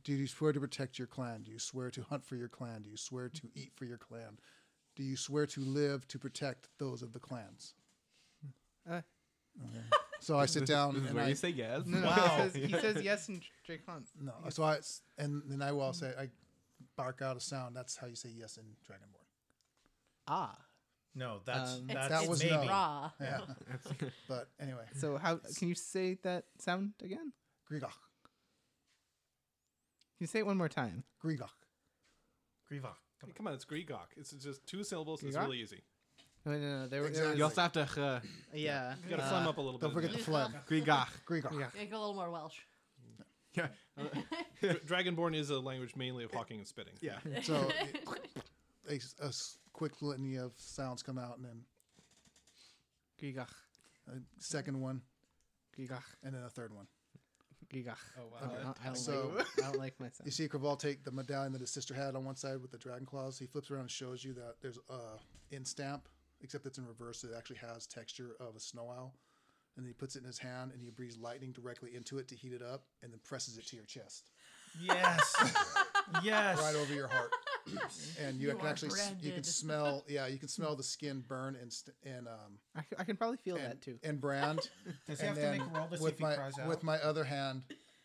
[0.03, 1.43] Do you swear to protect your clan?
[1.43, 2.83] Do you swear to hunt for your clan?
[2.83, 4.37] Do you swear to eat for your clan?
[4.95, 7.73] Do you swear to live to protect those of the clans?
[8.89, 9.01] Uh,
[10.21, 11.85] So I sit down This is and where I you say yes.
[11.85, 12.15] no, no, Wow.
[12.15, 14.03] He says, he says yes in Dracon.
[14.19, 14.33] no.
[14.49, 16.29] So I s- and then I will say I
[16.95, 17.75] bark out a sound.
[17.75, 19.27] That's how you say yes in Dragonborn.
[20.27, 20.57] Ah.
[21.15, 22.55] No, that's Um, that's That was maybe.
[22.55, 22.67] no.
[22.67, 23.11] raw.
[23.21, 23.39] Yeah.
[24.27, 27.31] but anyway, So how can you say that sound again?
[27.71, 27.81] Grigach,
[30.17, 31.03] Can you say it one more time?
[31.23, 31.49] Grigach.
[32.71, 32.93] Griva.
[33.25, 34.07] Hey, Come on, it's Grigok.
[34.17, 35.23] It's just two syllables.
[35.23, 35.81] It's really easy.
[36.45, 36.87] No, no, no.
[36.87, 37.37] There, there Exactly.
[37.37, 37.81] You also have to.
[37.81, 38.19] Uh,
[38.53, 38.93] yeah.
[39.03, 39.85] You gotta uh, phlegm up a little bit.
[39.85, 40.53] Don't forget the phlegm.
[40.69, 41.07] Grigach.
[41.27, 41.57] Grigach.
[41.59, 41.67] Yeah.
[41.75, 42.57] Make it a little more Welsh.
[43.57, 43.67] Yeah.
[44.61, 46.95] Dra- Dragonborn is a language mainly of hawking and spitting.
[46.99, 47.19] Yeah.
[47.43, 47.71] So
[48.89, 51.61] a, s- a s- quick litany of sounds come out, and then
[53.21, 53.49] Gigach.
[54.07, 55.01] a second one,
[55.77, 56.03] Gigach.
[56.23, 56.87] and then a third one.
[57.73, 57.97] Gigach.
[58.17, 58.51] Oh I wow.
[58.63, 60.21] don't, I don't So- like, I don't like myself.
[60.25, 62.77] You see Craval take the medallion that his sister had on one side with the
[62.77, 63.37] dragon claws.
[63.39, 65.19] He flips around and shows you that there's a
[65.53, 66.07] in stamp,
[66.41, 67.19] except it's in reverse.
[67.21, 69.15] So It actually has texture of a snow owl.
[69.75, 72.27] And then he puts it in his hand and he breathes lightning directly into it
[72.29, 74.29] to heat it up, and then presses it to your chest,
[74.81, 75.35] Yes.
[76.23, 76.59] yes.
[76.61, 77.31] right over your heart.
[78.21, 81.23] And you, You can actually s- you can smell yeah you can smell the skin
[81.27, 83.97] burn and st- and um I, I can probably feel and, that too.
[84.03, 84.59] and brand.
[85.07, 86.35] Does he and have to make then a roll to see with if he my
[86.35, 86.67] cries out?
[86.67, 87.63] with my other hand,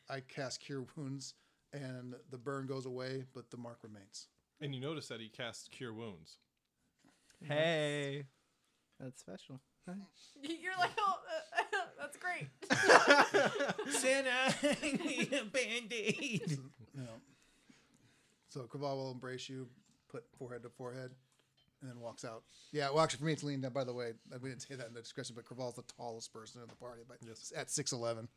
[0.09, 1.35] I cast Cure Wounds,
[1.73, 4.29] and the burn goes away, but the mark remains.
[4.61, 6.39] And you notice that he casts Cure Wounds.
[7.43, 8.25] Hey.
[8.99, 9.61] That's special.
[9.89, 9.95] Hi.
[10.43, 11.15] You're like, oh,
[11.57, 12.49] uh, that's great.
[13.95, 14.31] Santa,
[14.63, 16.51] I need a band-aid.
[16.51, 17.21] You know.
[18.51, 19.67] So Craval will embrace you,
[20.11, 21.11] put forehead to forehead,
[21.81, 22.43] and then walks out.
[22.73, 23.73] Yeah, well, actually, for me, it's leaned down.
[23.73, 26.61] By the way, we didn't say that in the description, but Craval's the tallest person
[26.61, 27.53] in the party, but Yes.
[27.57, 28.29] at six eleven.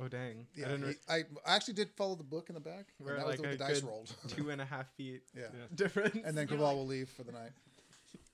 [0.00, 0.46] Oh dang.
[0.54, 0.82] Yeah, I didn't.
[0.82, 2.86] he- Re- I, I actually did follow the book in the back.
[2.98, 4.12] and we're that was like the a the dice good rolled.
[4.28, 5.42] two and a half feet yeah.
[5.44, 5.48] Yeah.
[5.74, 6.16] difference.
[6.24, 7.50] and then You're Craval like- will leave for the night.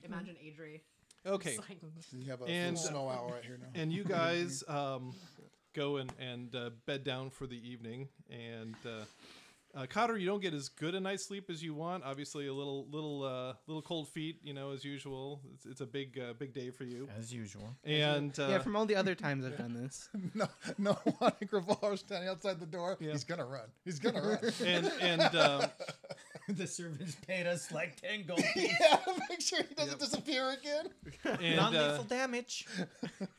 [0.03, 0.81] Imagine Adri.
[1.27, 1.59] Okay.
[1.59, 1.77] Like,
[2.13, 3.69] you have a And- full snow owl right here now.
[3.81, 5.15] and you guys um,
[5.75, 8.09] go and, and uh, bed down for the evening.
[8.31, 9.05] And uh,
[9.75, 12.03] uh, Cotter, you don't get as good a night's sleep as you want.
[12.05, 15.41] Obviously, a little little uh, little cold feet, you know, as usual.
[15.55, 17.09] It's, it's a big uh, big day for you.
[17.17, 17.77] As usual.
[17.85, 20.09] And uh, yeah, from all the other times I've done this.
[20.35, 20.49] no,
[20.79, 22.97] no one in Craval is standing outside the door.
[23.01, 23.13] Yeah.
[23.13, 23.69] He's gonna run.
[23.85, 24.39] He's gonna run.
[24.65, 25.63] and and um,
[26.49, 28.97] the servants paid us like 10 gold yeah,
[29.29, 30.89] make sure he doesn't disappear again.
[31.25, 32.67] and uh, Non-lethal damage.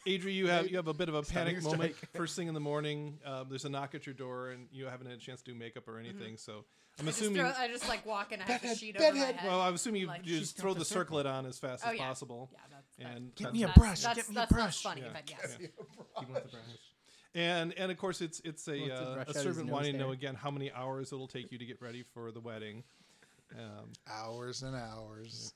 [0.08, 2.54] Adri, you have you have a bit of a panic a moment first thing in
[2.54, 3.20] the morning.
[3.26, 5.58] Um, there's a knock at your door, and you haven't had a chance to do
[5.58, 6.21] makeup or anything.
[6.38, 6.66] So
[7.00, 7.42] I'm I just, assuming.
[7.42, 9.40] throw, I just like walk and I have the Bedhead, sheet over my head.
[9.46, 11.90] well, I'm assuming you, Like, you just throw the the circlet on as fast oh
[11.92, 12.08] as yeah.
[12.08, 12.50] possible.
[12.52, 14.62] Yeah, that's, that's And Get that's- me a brush, That's, get me a brush.
[14.64, 15.08] That's funny, Yeah.
[15.14, 15.58] but yes.
[15.60, 15.68] He
[16.32, 16.64] wants the brush.
[17.34, 20.00] And and of course it's it's a, Wants to uh, a servant nose wanting to
[20.00, 22.84] know again how many hours it'll take you to get ready for the wedding.
[23.58, 25.54] Um, Hours and hours.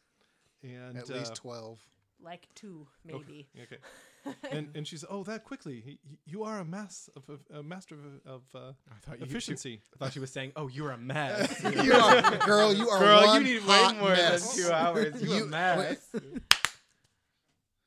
[0.63, 1.79] and At uh, least twelve.
[2.23, 3.47] Like two, okay, maybe.
[3.61, 3.77] Okay.
[4.51, 7.61] and and she's oh that quickly He- he- you are a mass of, of a
[7.63, 8.59] master of, of uh,
[8.89, 9.81] I thought you efficiency.
[9.93, 12.73] I thought she was saying, "Oh, you're a mess." you are, girl.
[12.73, 14.55] You are Girl, one you need way hot more mess.
[14.55, 15.21] than two hours.
[15.21, 16.15] You, a You- mess.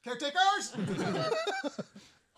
[0.05, 0.75] Caretakers.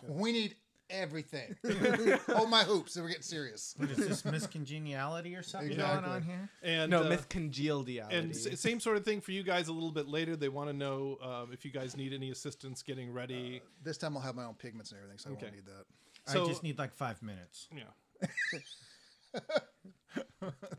[0.07, 0.55] we need
[0.91, 1.55] everything.
[2.27, 2.95] Hold my hoops.
[2.95, 3.73] And we're getting serious.
[3.77, 6.01] What is this Miss Congeniality or something Exactly.
[6.01, 6.49] going on here?
[6.61, 7.99] And no, uh, Miss Congeniality.
[7.99, 10.35] and s- same sort of thing for you guys a little bit later.
[10.35, 13.61] They want to know um, if you guys need any assistance getting ready.
[13.83, 15.45] This time I'll have my own pigments and everything, so I Okay.
[15.45, 15.85] won't need that.
[16.33, 17.67] So- I just need like five minutes.
[17.75, 18.27] yeah,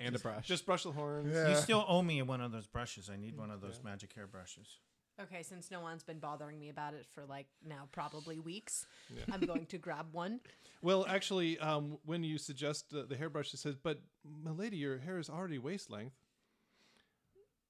[0.01, 0.47] and a brush.
[0.47, 1.35] just brush the horns.
[1.35, 3.11] You still owe me one of those brushes.
[3.13, 4.79] I need one of those magic hair brushes.
[5.23, 9.23] Okay, since no one's been bothering me about it for like now probably weeks, Yeah.
[9.33, 10.41] I'm going to grab one.
[10.85, 14.01] Well, actually, um, when you suggest uh, the hairbrush, it says, "But,
[14.43, 16.17] my lady, your hair is already waist length."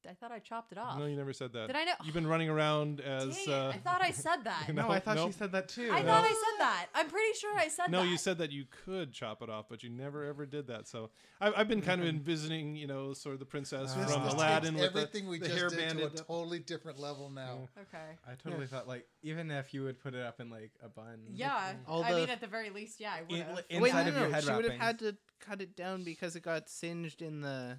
[0.08, 0.98] I thought I chopped it off.
[0.98, 1.68] No, you never said that.
[1.68, 3.36] Did I know- You've been running around as.
[3.36, 4.68] Dang it, uh, I thought I said that.
[4.72, 5.32] No, no, I thought nope.
[5.32, 5.90] she said that too.
[5.92, 6.86] I thought I said that.
[6.94, 7.90] I'm pretty sure I said that.
[7.90, 8.08] no, that.
[8.08, 10.88] you said that you could chop it off, but you never ever did that.
[10.88, 14.24] So I've, I've been kind of envisioning, you know, sort of the princess This- from
[14.24, 16.16] this Aladdin takes with the, everything we the just hair did to a banded.
[16.26, 17.68] totally different level now.
[17.78, 18.18] Okay.
[18.28, 21.20] I totally thought like even if you would put it up in like a bun.
[21.32, 21.74] Yeah.
[21.86, 23.64] All I the- mean, at the very least, yeah, I would In- have.
[23.68, 24.34] in- Wait, inside no, of no, your no.
[24.34, 27.78] head She would have had to cut it down because it got singed in the.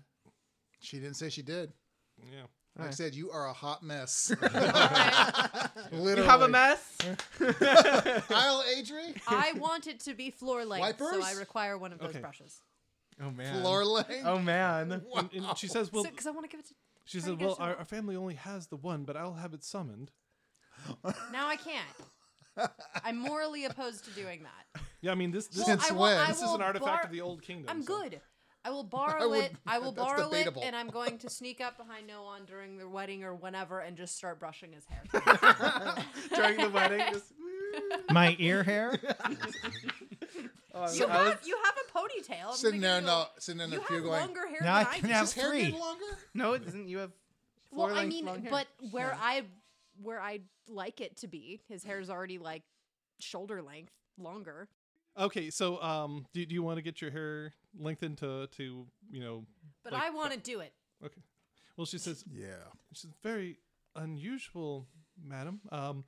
[0.80, 1.72] She didn't say she did.
[2.32, 2.44] Yeah.
[2.78, 4.32] Like I said, you are a hot mess.
[5.92, 6.22] Literally.
[6.24, 6.98] You have a mess.
[7.40, 9.20] Isle Adri?
[9.28, 12.20] I want it to be floor length, so I require one of those Okay.
[12.20, 12.62] brushes.
[13.22, 13.62] Oh man.
[13.62, 14.24] Floor length?
[14.26, 14.92] Oh man.
[14.92, 15.04] And,
[15.34, 16.74] and she says, "Well, Because I want to give it to.
[17.06, 19.16] she try said, to get well, it our, our family only has the one, but
[19.16, 20.12] I'll have it summoned."
[21.32, 22.70] Now I can't.
[23.04, 24.82] I'm morally opposed to doing that.
[25.02, 25.48] Yeah, I mean this.
[25.48, 26.18] This, Well, Since I will, when?
[26.18, 27.68] I this is will an artifact bar- of the old kingdom.
[27.70, 28.20] I'm so- good.
[28.66, 29.56] I will borrow would- it.
[29.68, 30.62] I will borrow debatable.
[30.62, 33.96] it, and I'm going to sneak up behind Noan during the wedding or whenever, and
[33.98, 35.04] just start brushing his hair.
[36.36, 37.26] During the wedding, just.
[38.12, 39.00] My ear hair?
[40.76, 42.54] Oh, You I was- have you have a ponytail.
[42.54, 44.60] Sitting there, gonna give you no, sitting in You the have pew going, longer hair
[44.62, 45.14] Now I than I can do.
[45.14, 45.62] have is hair three.
[45.66, 46.06] getting longer?
[46.34, 46.88] No, it doesn't.
[46.88, 47.12] You have.
[47.72, 48.52] Well, I mean, long hair.
[48.52, 49.44] but where I
[50.02, 52.64] where I like it to be, his hair's already like
[53.20, 54.68] shoulder length longer.
[55.18, 59.20] Okay, so um, do, do you want to get your hair lengthened to to you
[59.22, 59.46] know?
[59.84, 60.74] But Like- I want to do it.
[61.04, 61.22] Okay.
[61.78, 62.56] Well, she says Yeah.
[62.90, 63.58] Which is very
[63.96, 64.88] unusual,
[65.24, 65.62] madam.
[65.72, 66.04] Um,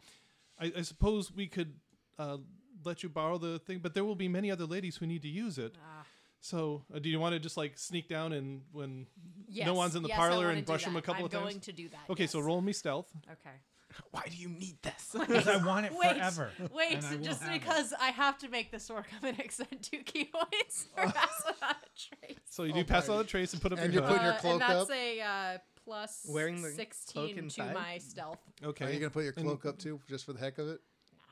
[0.59, 1.73] I, I suppose we could
[2.17, 2.37] uh,
[2.83, 5.27] let you borrow the thing, but there will be many other ladies who need to
[5.27, 5.75] use it.
[5.83, 6.05] Ah.
[6.39, 9.07] So, uh, do you want to just like sneak down and when
[9.49, 11.05] Yes, no one's in the yes, parlor and do brush them a that.
[11.05, 11.43] couple I'm of times?
[11.43, 12.09] going to do that.
[12.09, 13.09] Okay, so roll me stealth.
[13.31, 13.55] Okay.
[14.11, 15.09] Why do you need this?
[15.17, 16.51] Because I want it Wait, forever.
[16.73, 17.59] wait, so just have it.
[17.61, 21.43] because I have to make this work, I'm gonna expend two ki points for pass
[21.45, 22.37] without a trace.
[22.49, 23.19] So you Oh, do pass buddy.
[23.19, 24.17] out the trace and put up And your you're hood.
[24.17, 24.95] putting your Uh, cloak and that's up?
[24.95, 28.39] a uh, plus Wearing the cloak 16 to my stealth.
[28.63, 28.85] okay.
[28.85, 30.67] Are you going to put your And- cloak up too, just for the heck of
[30.67, 30.79] it?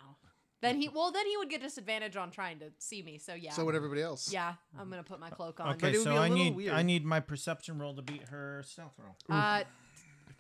[0.02, 0.16] No.
[0.62, 3.18] Then he well then he would get disadvantage on trying to see me.
[3.18, 3.52] So yeah.
[3.52, 4.32] So would everybody else?
[4.32, 5.74] yeah, I'm gonna put my cloak on.
[5.76, 8.02] Okay, it would so be a I little need I need my perception roll to
[8.02, 9.16] beat her stealth roll.
[9.30, 9.64] Uh,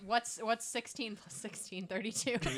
[0.05, 1.87] what's what's 16 plus 16?
[1.87, 2.37] 32.
[2.37, 2.53] Good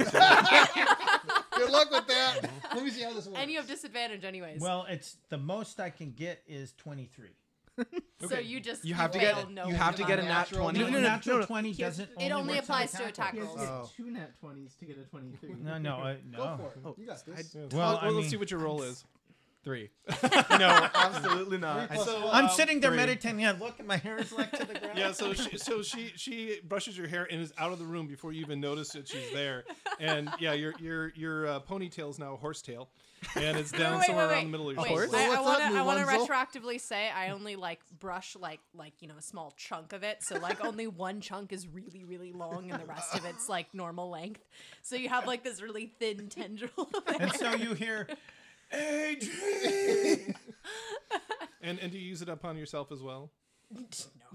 [1.72, 2.40] luck with that.
[2.74, 3.38] Let me see how this works.
[3.42, 4.62] and you have disadvantage anyways.
[4.62, 7.30] Well, it's the most I can get is 23.
[8.30, 10.30] so you just You have to fail get no you have to get a nat
[10.52, 10.62] Unnatural.
[10.64, 10.80] twenty.
[10.80, 11.46] No, No, no, no, natural no, no.
[11.48, 13.58] 20 He has- doesn't it only works on applies to attack attack rolls.
[13.58, 13.70] rolls.
[13.70, 13.92] Oh.
[13.98, 15.56] two nat twenties to get a twenty-three.
[15.62, 16.58] No, no, uh, no.
[16.58, 17.54] for Oh, you got this.
[17.54, 17.66] Yeah.
[17.78, 19.04] Well, I let's mean- see what your roll is.
[19.66, 19.90] Three.
[20.52, 21.88] no, absolutely not.
[21.88, 22.36] Three plus So, one.
[22.36, 22.98] I'm um, sitting there three.
[22.98, 23.40] meditating.
[23.40, 24.96] Yeah, look, my hair is like to the ground.
[24.96, 28.06] Yeah, so she, so she she brushes your hair and is out of the room
[28.06, 29.66] before you even notice that she's there.
[30.00, 32.90] And yeah, your your your uh, ponytail is now a horsetail,
[33.36, 34.44] and it's down wait, somewhere wait, around wait.
[34.46, 35.12] the middle of your Wait, shoulders.
[35.12, 36.28] So I, what's want to I want to Wenzel?
[36.28, 40.24] retroactively say I only like brush like like you know a small chunk of it.
[40.24, 43.74] So like only one chunk is really really long and the rest of it's like
[43.74, 44.46] normal length.
[44.84, 46.70] So you have like this really thin tendril.
[46.78, 47.16] Of hair.
[47.20, 48.08] And so you hear,
[51.62, 53.32] And and do you use it upon yourself as well?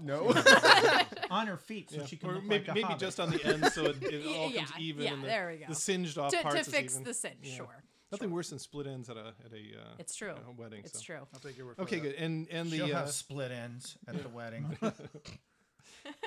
[0.03, 0.33] No.
[1.29, 2.05] on her feet so Yeah.
[2.07, 2.99] she can or look maybe like a maybe hobbit.
[2.99, 5.03] just on the end so it, it all Yeah, comes even.
[5.03, 5.65] yeah, and the, there we go.
[5.69, 7.03] The singed off to, to parts is fix even.
[7.03, 7.55] the cinch, Yeah.
[7.57, 7.83] sure.
[8.11, 8.35] Nothing sure.
[8.35, 10.31] worse than split ends at a at a uh, It's true.
[10.33, 10.81] a wedding.
[10.83, 11.05] It's so.
[11.05, 11.19] true.
[11.33, 12.01] I'll take your word for Okay, that.
[12.01, 12.15] good.
[12.15, 14.65] And and She'll the uh, have split ends at the wedding.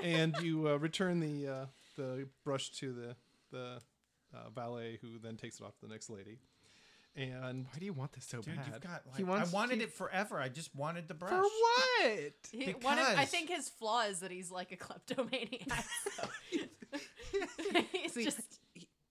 [0.03, 3.17] and you uh, return the uh, the brush to the
[3.51, 3.81] the
[4.33, 6.39] uh, valet, who then takes it off to the next lady.
[7.17, 8.67] And Why do you want this so Dude, bad?
[8.67, 10.41] you've got like, He wants I wanted to- it forever.
[10.41, 11.31] I just wanted the brush.
[11.33, 12.33] For what?
[12.51, 15.85] He, one of, I think his flaw is that he's like a kleptomaniac.
[16.17, 16.29] So.
[17.93, 18.41] he's See, just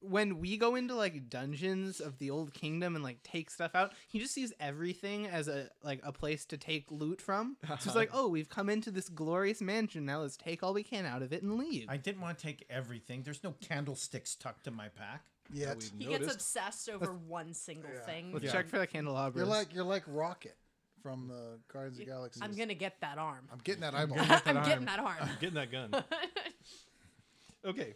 [0.02, 3.94] when we go into like dungeons of the old kingdom and like take stuff out,
[4.10, 7.56] he just sees everything as a like a place to take loot from.
[7.66, 10.06] So it's like, oh, we've come into this glorious mansion.
[10.06, 11.86] Now let's take all we can out of it and leave.
[11.88, 13.24] I didn't want to take everything.
[13.24, 15.24] There's no candlesticks tucked in my pack.
[15.52, 15.90] Yet.
[15.98, 18.06] we he gets obsessed over one single Yeah.
[18.06, 18.32] thing.
[18.32, 18.52] Let's Yeah.
[18.52, 19.38] check for the candelabras.
[19.40, 20.56] You're like you're like Rocket
[21.02, 22.40] from the Guardians of the Galaxy.
[22.42, 23.48] I'm gonna get that arm.
[23.52, 24.18] I'm getting that eyeball.
[24.46, 25.18] I'm getting that arm.
[25.20, 25.94] I'm getting that gun.
[27.66, 27.96] okay.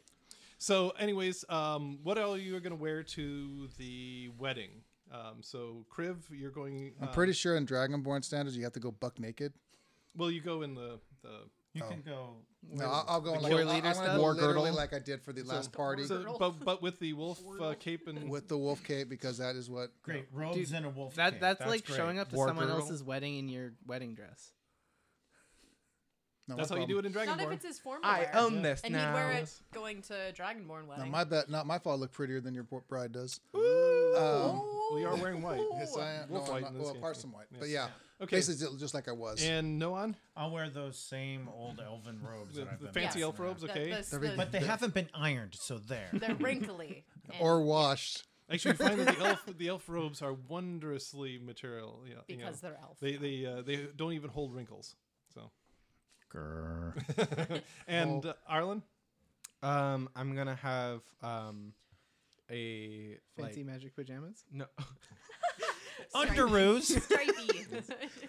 [0.60, 4.72] So, anyways, um, what are you going to wear to the wedding?
[5.12, 6.94] Um, so Kriv, you're going.
[7.00, 9.54] I'm pretty sure in Dragonborn standards you have to go buck naked.
[10.16, 11.44] Well, you go in the the.
[11.74, 11.90] You Oh.
[11.90, 12.36] can go.
[12.70, 14.16] No, I'll, I'll go The in like war leader gonna stuff?
[14.16, 14.74] go War girdle?
[14.74, 18.08] like I did for the last party So, but but with the wolf uh, cape
[18.08, 19.92] and with the wolf cape because that is what.
[20.02, 21.16] Great robes Dude, and a wolf.
[21.16, 21.42] That cape.
[21.42, 21.96] that's, like great.
[21.96, 22.82] showing up to War someone girdle.
[22.82, 24.52] else's wedding in your wedding dress.
[26.50, 27.54] No, that's my how you do it in Not if Dragonborn.
[27.54, 28.32] it's his formal I wear.
[28.36, 29.08] own this and now.
[29.10, 31.12] he'd wear it going to Dragonborn Now wedding.
[31.12, 32.00] my bet, not my fault.
[32.00, 33.40] Look prettier than your bride does.
[33.54, 35.60] Um, well, you are wearing white.
[35.78, 36.30] yes, I am.
[36.30, 37.60] Wolf no, white I'm in not, this well, case, some white, Yes.
[37.60, 37.88] but yeah,
[38.22, 38.38] Okay.
[38.38, 39.44] basically just like I was.
[39.44, 43.22] And Noan, I'll wear those same old elven robes the, that I've the been fancy
[43.22, 43.46] elf now.
[43.46, 43.62] robes.
[43.62, 43.90] The- Okay.
[43.92, 46.10] the- Every- the- But they haven't been ironed, so there.
[46.14, 47.06] they're wrinkly.
[47.32, 48.26] and- or washed.
[48.50, 52.02] Actually, we find that the elf the elf robes are wondrously material.
[52.08, 52.46] Yeah, you know.
[52.46, 52.98] because they're elf.
[53.00, 54.96] they they uh, they don't even hold wrinkles.
[55.34, 55.52] So
[56.34, 57.62] Grr.
[57.88, 58.82] and uh, Arlen,
[59.62, 61.74] Um, I'm gonna have um
[62.50, 64.44] a Fancy like magic pajamas.
[64.52, 64.66] no.
[66.16, 67.02] Underoos.
[67.02, 67.64] Stripey.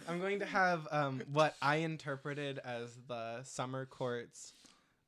[0.09, 4.53] I'm going to have um what I interpreted as the summer courts,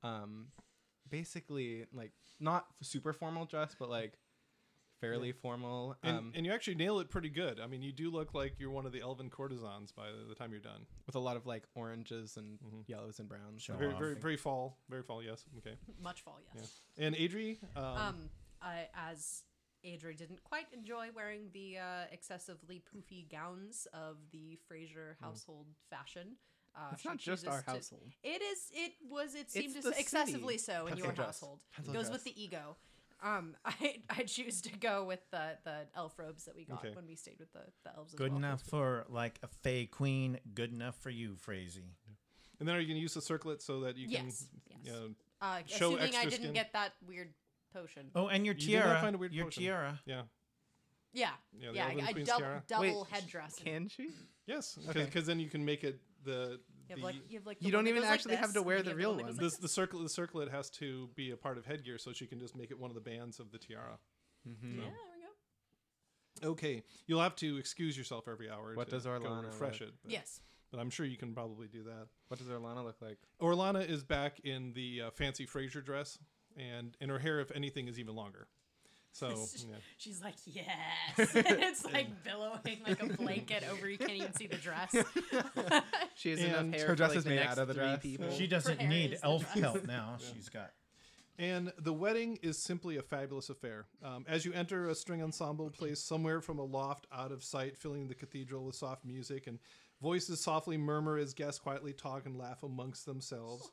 [0.03, 0.47] um,
[1.09, 4.15] basically like not super formal dress, but like
[5.01, 5.97] fairly formal.
[6.03, 7.59] and, Um, and you actually nail it pretty good.
[7.59, 10.35] I mean, you do look like you're one of the elven courtesans by the, the
[10.35, 10.87] time you're done.
[11.07, 12.87] with a lot of like oranges and Mhm.
[12.89, 13.63] yellows and browns.
[13.63, 13.99] Show very off.
[13.99, 15.23] very very fall, very fall.
[15.23, 15.45] Yes.
[15.59, 15.77] Okay.
[16.03, 16.81] Much fall, yes.
[16.99, 18.31] And Adri, um, Um,
[18.63, 19.43] I, as
[19.85, 26.37] Adri didn't quite enjoy wearing the uh, excessively poofy gowns of the Fraser household fashion.
[26.77, 28.13] Uh, It's not just our to- household.
[28.23, 28.71] It is.
[28.73, 29.35] It was.
[29.35, 30.73] It seemed to excessively city.
[30.73, 31.27] so in Pencil your dress.
[31.27, 31.61] household.
[31.75, 32.13] Pencil it goes dress.
[32.13, 32.77] with the ego.
[33.23, 36.95] Um, I I choose to go with the the elf robes that we got Okay.
[36.95, 38.13] when we stayed with the, the elves.
[38.15, 38.39] as Good well.
[38.39, 40.39] enough for like a fey queen.
[40.55, 41.97] Good enough for you, Frazee.
[42.61, 44.79] and then are you going to use the circlet so that you can Yes, yes.
[44.85, 45.09] you know,
[45.43, 46.53] Uh, Show assuming I didn't skin.
[46.53, 47.33] get that weird
[47.73, 48.11] potion.
[48.15, 49.01] Oh, and your You did not tiara.
[49.01, 49.63] find a weird your potion.
[49.63, 50.01] tiara.
[50.07, 50.23] yeah.
[51.13, 51.85] Yeah, Yeah, the yeah.
[51.89, 52.63] Elven I, I Queen's dou- tiara.
[52.69, 53.57] double Wait, headdress.
[53.59, 54.11] and Can she?
[54.47, 55.21] Yes, because Okay.
[55.21, 57.85] then you can make it the You have like you have like You don't one
[57.87, 59.17] that even goes like actually have this, to and wear you the have real one
[59.19, 59.45] that goes one.
[59.45, 62.27] like the, the circlet the circlet has to be a part of headgear so she
[62.27, 63.99] can just make it one of the bands of the tiara.
[64.49, 64.77] Mhm.
[64.77, 64.91] Yeah, there
[66.43, 66.51] we go.
[66.53, 68.75] Okay, you'll have to excuse yourself every hour.
[68.75, 69.89] What to does go Orlana refresh look?
[69.91, 69.95] it?
[70.05, 70.41] But, Yes.
[70.71, 72.07] but I'm sure you can probably do that.
[72.29, 73.19] What does Orlana look like?
[73.41, 76.19] Orlana is back in the uh, fancy Fraser dress,
[76.61, 78.47] and and her hair, if anything, is even longer.
[79.13, 79.29] So
[79.69, 79.77] yeah.
[79.99, 80.67] She's like, yes.
[81.35, 83.89] it's like billowing like a blanket over.
[83.89, 84.95] You can't even see the dress.
[86.15, 87.83] She has And enough hair her for dress like is made out of the three
[87.83, 88.03] dress.
[88.03, 88.31] people.
[88.31, 89.61] She doesn't need is elf dress.
[89.61, 90.17] pelt now.
[90.35, 90.71] She's got.
[91.39, 93.87] And the wedding is simply a fabulous affair.
[94.05, 97.79] Um, as you enter, a string ensemble plays somewhere from a loft out of sight,
[97.79, 99.59] filling the cathedral with soft music, and
[100.03, 103.71] voices softly murmur as guests quietly talk and laugh amongst themselves.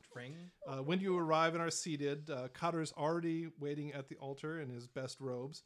[0.66, 4.68] Uh, when you arrive and are seated, uh, Cotter's already waiting at the altar in
[4.68, 5.62] his best robes,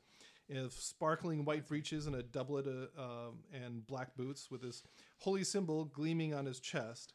[0.48, 4.82] in sparkling white breeches and a doublet uh, um, and black boots, with his
[5.18, 7.14] holy symbol gleaming on his chest.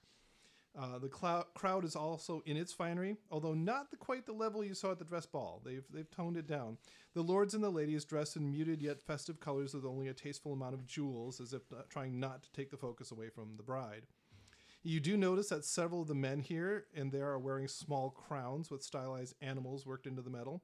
[0.79, 4.63] Uh, the clou- crowd is also in its finery, although not the, quite the level
[4.63, 5.59] you saw at the dress ball.
[5.65, 6.77] They've, they've toned it down.
[7.15, 10.53] The lords and the ladies dressed in muted yet festive colors with only a tasteful
[10.53, 14.03] amount of jewels, as if trying not to take the focus away from the bride.
[14.83, 18.69] You do notice that several of the men here and there are wearing small crowns
[18.69, 20.61] with stylized animals worked into the metal.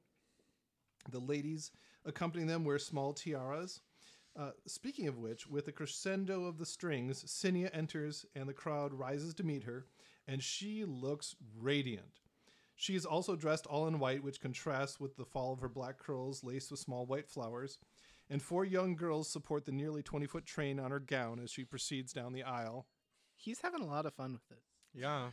[1.09, 1.72] The ladies
[2.05, 3.82] accompanying them wear small tiaras.
[4.39, 8.93] Uh, speaking of which, with the crescendo of the strings, Cinia enters and the crowd
[8.93, 9.86] rises to meet her,
[10.28, 12.19] and she looks radiant.
[12.76, 15.97] She is also dressed all in white, which contrasts with the fall of her black
[15.99, 17.78] curls laced with small white flowers.
[18.30, 21.65] And four young girls support the nearly 20 foot train on her gown as she
[21.65, 22.88] proceeds down the aisle.
[23.36, 24.63] He's having a lot of fun with it.
[24.93, 25.30] Yeah.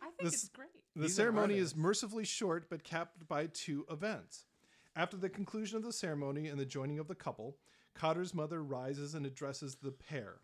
[0.00, 0.68] I think This- it's great.
[0.94, 4.46] The He's ceremony is mercifully short but capped by two events.
[4.96, 7.58] After the conclusion of the ceremony and the joining of the couple,
[7.94, 10.40] Cotter's mother rises and addresses the pair.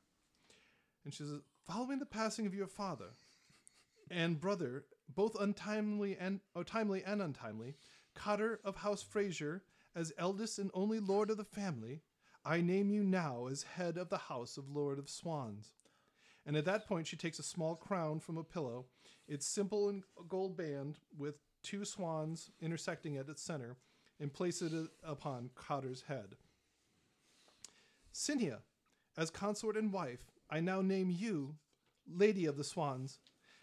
[1.05, 3.11] And she says, Following the passing of your father
[4.11, 4.85] and brother,
[5.15, 7.75] both untimely and oh, timely and untimely,
[8.15, 9.63] Cotter of House Fraser,
[9.95, 12.03] as eldest and only lord of the family,
[12.45, 15.73] I name you now as head of the house of Lord of Swans.
[16.47, 18.85] And at that point, she takes a small crown from a pillow.
[19.27, 23.77] It's simple and gold band with two swans intersecting at its center,
[24.21, 26.37] and places it upon Cotter's head.
[28.13, 28.59] Cinia,
[29.17, 31.57] as consort and wife, I now name you
[32.07, 33.19] Lady of the Swans.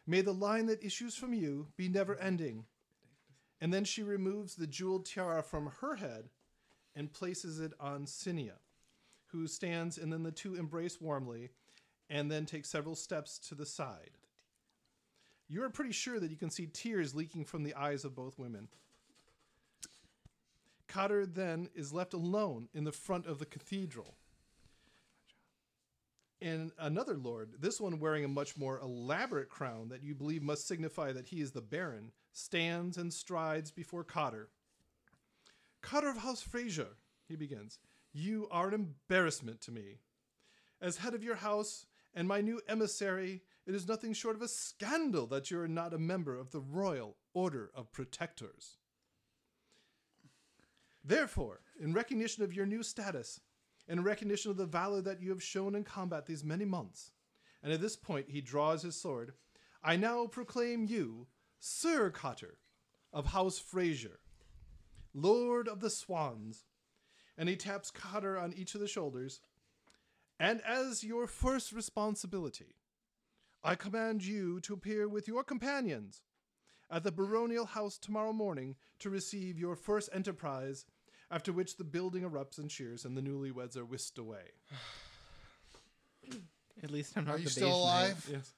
[0.05, 2.65] May the line that issues from you be never ending.
[3.59, 6.29] And then she removes the jeweled tiara from her head
[6.95, 8.57] and places it on Cinia,
[9.27, 11.49] who stands, and then the two embrace warmly
[12.09, 14.17] and then take several steps to the side.
[15.47, 18.37] You are pretty sure that you can see tears leaking from the eyes of both
[18.37, 18.67] women.
[20.87, 24.15] Cotter then is left alone in the front of the cathedral.
[26.41, 30.67] And another lord, this one wearing a much more elaborate crown that you believe must
[30.67, 34.49] signify that he is the Baron, stands and strides before Cotter.
[35.81, 37.79] Cotter of House Fraser, he begins,
[38.13, 39.99] you are an embarrassment to me.
[40.81, 44.47] As head of your house and my new emissary, it is nothing short of a
[44.47, 48.77] scandal that you are not a member of the Royal Order of Protectors.
[51.03, 53.39] Therefore, in recognition of your new status,
[53.87, 57.11] in recognition of the valor that you have shown in combat these many months,
[57.63, 59.33] and at this point he draws his sword,
[59.83, 61.27] I now proclaim you
[61.59, 62.57] Sir Cotter
[63.13, 64.19] of House Fraser,
[65.13, 66.65] Lord of the Swans.
[67.37, 69.41] And he taps Cotter on each of the shoulders.
[70.39, 72.75] And as your first responsibility,
[73.63, 76.21] I command you to appear with your companions
[76.89, 80.85] at the baronial house tomorrow morning to receive your first enterprise,
[81.31, 84.51] after which the building erupts and cheers and the newlyweds are whisked away.
[86.83, 88.01] At least I'm not Are the you still beige knight.
[88.01, 88.29] alive?
[88.31, 88.53] Yes.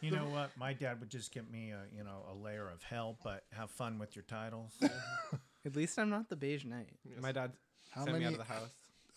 [0.00, 0.50] You know what?
[0.56, 3.70] My dad would just give me a you know a layer of hell, but have
[3.70, 4.72] fun with your titles.
[5.66, 6.88] At least I'm not the beige knight.
[7.20, 7.52] My dad
[7.90, 8.70] How sent me out of the house.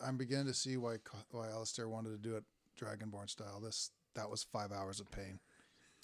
[0.05, 2.43] I'm beginning to see why Co- why Alistair wanted to do it
[2.79, 3.59] Dragonborn style.
[3.63, 5.39] This that was five hours of pain.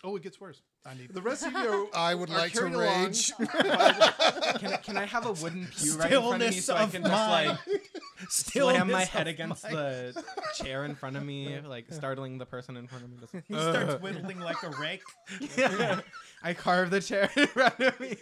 [0.03, 0.61] Oh, it gets worse.
[0.85, 3.31] I need The rest of you I would are like to rage.
[3.37, 6.75] Can I, can I have a wooden pew right in front of me Stillness so
[6.75, 7.59] I of can just like mind.
[8.29, 9.75] slam my head against mind.
[9.75, 10.23] the
[10.55, 13.17] chair in front of me, like startling the person in front of me?
[13.19, 15.03] Just, He starts whittling like a rake.
[15.57, 16.01] yeah.
[16.43, 18.15] I carve the chair in front of me.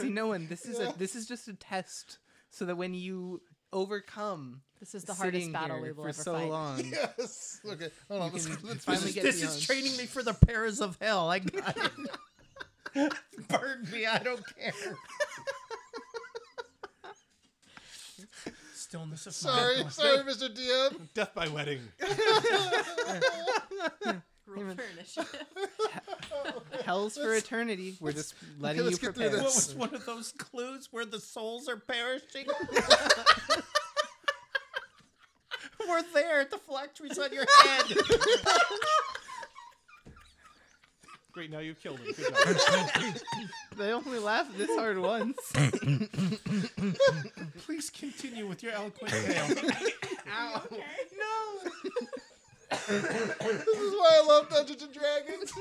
[0.00, 0.46] See, no one.
[0.48, 2.18] This is a this is just a test,
[2.50, 6.34] so that when you overcome This is the hardest battle we will for ever so
[6.34, 6.50] fight.
[6.50, 7.58] long, yes.
[7.66, 7.88] Okay.
[8.10, 8.32] Hold on.
[8.32, 9.56] Let's, can let's finally finish get this beyond.
[9.56, 11.30] is training me for the perils of hell.
[11.30, 11.74] I got
[12.94, 13.12] it.
[13.48, 14.72] Burn me, I don't care.
[18.74, 19.94] Stillness of silence.
[19.94, 20.36] Sorry, mind.
[20.36, 20.54] sorry, Mr.
[20.54, 21.08] DM.
[21.14, 21.80] death by wedding.
[24.46, 25.46] Roll for initiative.
[26.84, 27.96] hell's for eternity.
[28.00, 29.30] We're just letting let's you prepare.
[29.30, 32.44] What was one of those clues where the souls are perishing?
[35.88, 36.44] We're there.
[36.44, 37.84] The factory's on your head.
[41.32, 42.12] Great, now you've killed him.
[42.16, 42.90] Good job.
[43.76, 45.36] They only laugh this hard once.
[47.66, 49.48] Please continue with your eloquent tale.
[50.32, 50.62] Ow.
[50.70, 51.70] No.
[52.70, 55.52] this is why I love Dungeons and Dragons.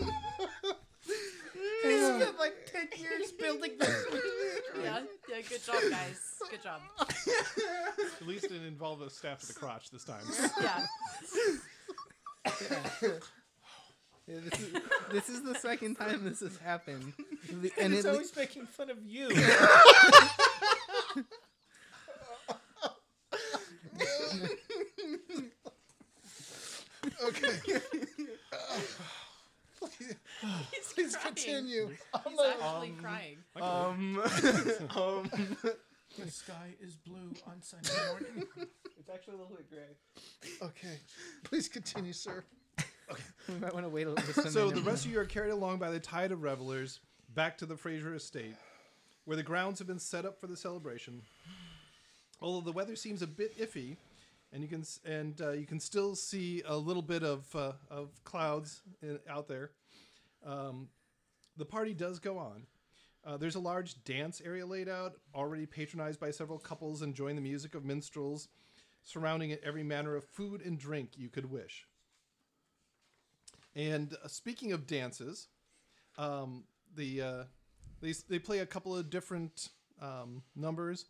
[1.82, 4.06] He spent like 10 years building this.
[4.84, 6.36] Yeah, yeah, good job, guys.
[6.50, 6.82] Good job.
[7.00, 10.24] At least it didn't involve a staff to the crotch this time.
[10.62, 10.86] Yeah.
[14.26, 14.74] Yeah, this, is,
[15.12, 17.12] this is the second time this has happened,
[17.50, 19.30] The- And and he's it, le- always making fun of you.
[27.26, 27.80] okay.
[30.00, 31.36] He's Please crying.
[31.36, 31.88] continue.
[32.28, 33.38] He's actually crying.
[33.62, 34.22] Um,
[34.96, 35.30] um,
[36.18, 38.44] the sky is blue on Sunday morning.
[39.00, 40.58] it's actually a little bit gray.
[40.68, 41.00] Okay.
[41.44, 42.44] Please continue, sir.
[43.12, 44.26] Okay, We might want to wait a little.
[44.26, 44.92] just a So the more.
[44.92, 47.00] rest of you are carried along by the tide of revelers
[47.34, 48.56] back to the Fraser estate,
[49.26, 51.22] where the grounds have been set up for the celebration.
[52.41, 53.98] Although the weather seems a bit iffy,
[54.52, 58.10] and you can and uh, you can still see a little bit of uh, of
[58.24, 59.72] clouds in, out there.
[60.45, 60.90] Um,
[61.57, 62.64] the party does go on.
[63.26, 67.41] Uh, there's a large dance area laid out, already patronized by several couples enjoying the
[67.41, 68.49] music of minstrels,
[69.03, 71.88] surrounding it every manner of food and drink you could wish.
[73.76, 75.48] And uh, speaking of dances,
[76.18, 76.65] um,
[76.95, 77.44] the uh,
[78.02, 79.70] they they play a couple of different
[80.02, 81.06] um, numbers,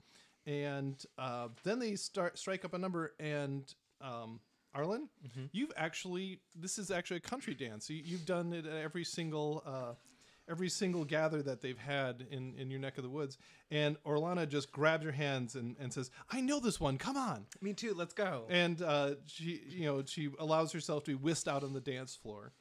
[0.45, 3.13] and uh, then they start strike up a number.
[3.19, 4.39] And um,
[4.75, 5.09] Arlen,
[5.51, 7.89] you've actually this is actually a country dance.
[7.89, 9.93] You, you've done it at every single uh,
[10.49, 13.37] every single gather that they've had in in your neck of the woods.
[13.71, 16.97] And Orlana just grabs your hands and, and says, "I know this one.
[16.97, 17.93] Come on." me too.
[17.93, 18.45] Let's go.
[18.49, 22.15] and uh, she you know she allows herself to be whisked out on the dance
[22.15, 22.51] floor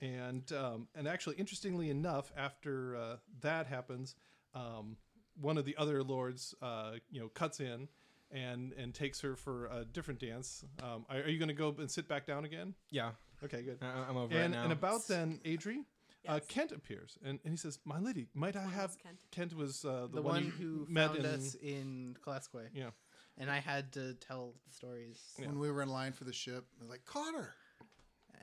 [0.00, 4.14] and um, and actually interestingly enough after uh, that happens
[4.54, 4.96] um,
[5.40, 7.88] one of the other lords uh, you know cuts in
[8.30, 11.74] and and takes her for a different dance um, are, are you going to go
[11.78, 13.10] and sit back down again yeah,
[13.44, 14.64] okay good I- I'm over and, it now.
[14.64, 15.78] and about then adri
[16.26, 19.18] uh, Kent appears and, and he says, "My lady, might I have?" Kent.
[19.30, 21.24] Kent was uh, the, the one, one who met found in.
[21.26, 22.90] us in Glasgow, Yeah,
[23.38, 26.88] and I had to tell stories, When we were in line for the ship, they're
[26.88, 27.54] like, Cotter.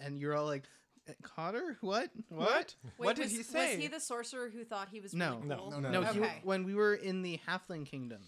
[0.02, 0.64] and you're all like,
[1.08, 2.10] "Eh, "Cotter, what?
[2.30, 2.74] what?
[2.98, 3.76] Wait, what did was, he say?
[3.76, 5.36] Was he the sorcerer who thought he was No.
[5.36, 5.72] really No, cool?
[5.72, 6.14] no, no, No, no.
[6.14, 6.42] he, Okay.
[6.44, 8.22] when we were in the Halfling Kingdom,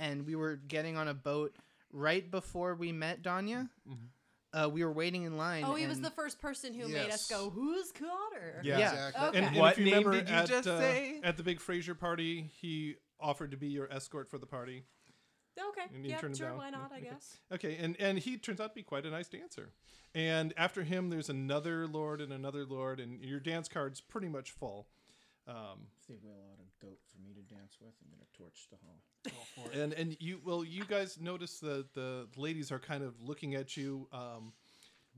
[0.00, 1.54] and we were getting on a boat
[1.92, 3.68] right before we met Danya.
[4.52, 5.62] uh, we were waiting in line.
[5.64, 8.78] Oh, he was the first person who made us go, "Who's Cotter?" Yeah.
[8.78, 8.90] Yeah.
[8.92, 9.26] Exactly.
[9.28, 9.38] Okay.
[9.38, 11.20] And, and What if you name remember did you at, just uh, say?
[11.22, 14.84] at the big Fraser party, he offered to be your escort for the party.
[15.58, 15.94] Okay.
[15.94, 16.48] And you Yeah, turned him sure.
[16.48, 16.56] down?
[16.58, 16.90] Why not?
[16.92, 17.10] I Okay.
[17.10, 17.36] guess.
[17.52, 19.70] Okay, and and he turns out to be quite a nice dancer.
[20.14, 24.50] And after him, there's another lord and another lord, and your dance card's pretty much
[24.52, 24.88] full.
[25.46, 27.92] Um, They will out a goat for me to dance with.
[28.02, 29.70] I'm gonna torch the hall.
[29.72, 33.76] and and you well, you guys notice that the ladies are kind of looking at
[33.76, 34.08] you.
[34.12, 34.52] Um,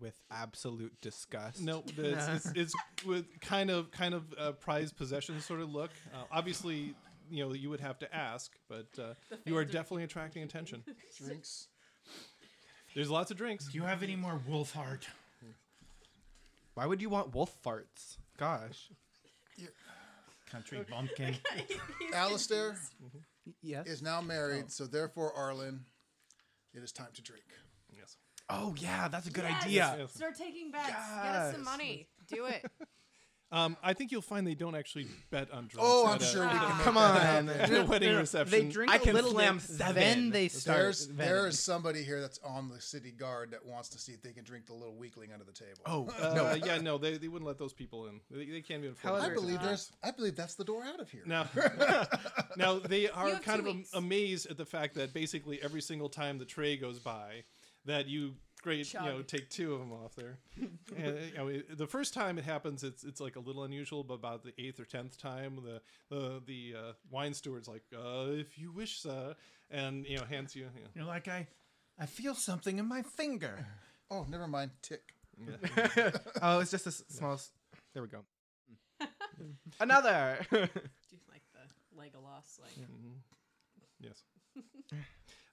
[0.00, 1.60] with absolute disgust.
[1.60, 2.74] no, it's, it's, it's
[3.06, 5.90] with kind of kind of uh, prized possession sort of look.
[6.12, 6.94] Uh, obviously,
[7.30, 9.14] you know you would have to ask, but uh,
[9.44, 10.82] you are are- definitely attracting attention.
[11.24, 11.68] Drinks.
[12.94, 13.68] There's lots of drinks.
[13.68, 15.06] Do you have any more wolf heart?
[16.74, 18.16] Why would you want wolf farts?
[18.38, 18.90] Gosh.
[20.52, 21.34] Country bumpkin.
[22.14, 22.76] Alistair
[23.62, 23.86] yes.
[23.86, 24.68] is now married, oh.
[24.68, 25.86] so therefore, Arlen,
[26.74, 27.44] it is time to drink.
[27.90, 28.18] Yes.
[28.50, 29.64] Oh yeah, that's a good Yes!
[29.64, 29.96] idea.
[30.00, 30.12] Yes.
[30.12, 30.88] Start taking bets.
[30.88, 31.70] Get us some Yes.
[31.70, 32.08] money.
[32.28, 32.66] Do it.
[33.52, 35.76] Um, I think you'll find they don't actually bet on drinks.
[35.78, 36.58] Oh, I'm at a- sure we can.
[36.80, 37.14] Come on.
[37.20, 37.48] happen.
[37.50, 38.50] at a wedding No, no, reception.
[38.58, 39.94] They drink I a can little slam seven.
[39.94, 40.78] then they start.
[40.78, 44.22] There's there is somebody here that's on the city guard that wants to see if
[44.22, 45.82] they can drink the little weakling under the table.
[45.84, 48.20] Oh uh, yeah, no, they, they wouldn't let those people in.
[48.30, 48.92] They, they can't even.
[48.92, 49.92] afford I believe there's.
[50.02, 51.22] I believe that's the door out of here.
[51.26, 51.46] Now,
[52.56, 53.90] now they are kind of am- weeks.
[53.92, 57.44] amazed at the fact that basically every single time the tray goes by,
[57.84, 60.38] that you great you know take two of them off there.
[60.96, 64.02] and you know, it- the first time it happens, it's it's like a little unusual,
[64.04, 65.80] but about the eighth or tenth time, the
[66.14, 69.34] the the uh, wine steward's like, uh, "If you wish, sir,"
[69.70, 70.62] and you know hands you.
[70.74, 71.46] you You're like I,
[71.98, 73.66] I feel something in my finger.
[74.10, 74.70] Oh, never mind.
[74.82, 75.02] Tick.
[75.38, 76.10] yeah.
[76.42, 77.34] oh, it's just a s- small.
[77.34, 77.50] s-
[77.94, 78.24] There we go.
[79.80, 80.38] Another.
[80.50, 82.70] Do you like the Legolas, like
[84.00, 84.22] Yes.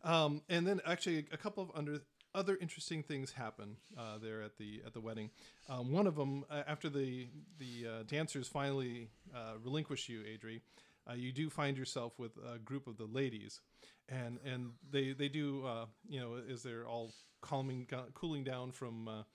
[0.03, 1.99] um, and then actually a couple of under
[2.35, 5.29] other interesting things happen uh, there at the at the wedding.
[5.67, 7.27] Um, one of them, uh, after the
[7.57, 10.61] the uh, dancers finally uh, relinquish you, Adri,
[11.09, 13.61] uh, you do find yourself with a group of the ladies,
[14.07, 17.11] and and they they do uh, you know as they're all
[17.41, 19.25] calming cooling down from.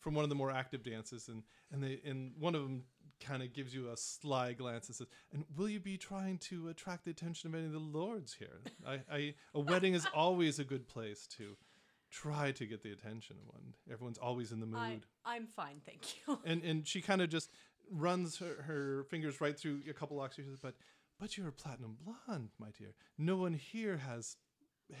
[0.00, 1.42] From one of the more active dances, and
[1.72, 2.84] and they and one of them
[3.20, 6.68] kind of gives you a sly glance and says, "And will you be trying to
[6.68, 8.60] attract the attention of any of the lords here?
[8.86, 11.56] I, I a wedding is always a good place to
[12.10, 13.74] try to get the attention of one.
[13.90, 16.38] Everyone's always in the mood." I, I'm fine, thank you.
[16.44, 17.50] and and she kind of just
[17.90, 20.36] runs her, her fingers right through a couple locks.
[20.36, 20.74] She says, "But
[21.18, 22.94] but you're a platinum blonde, my dear.
[23.16, 24.36] No one here has."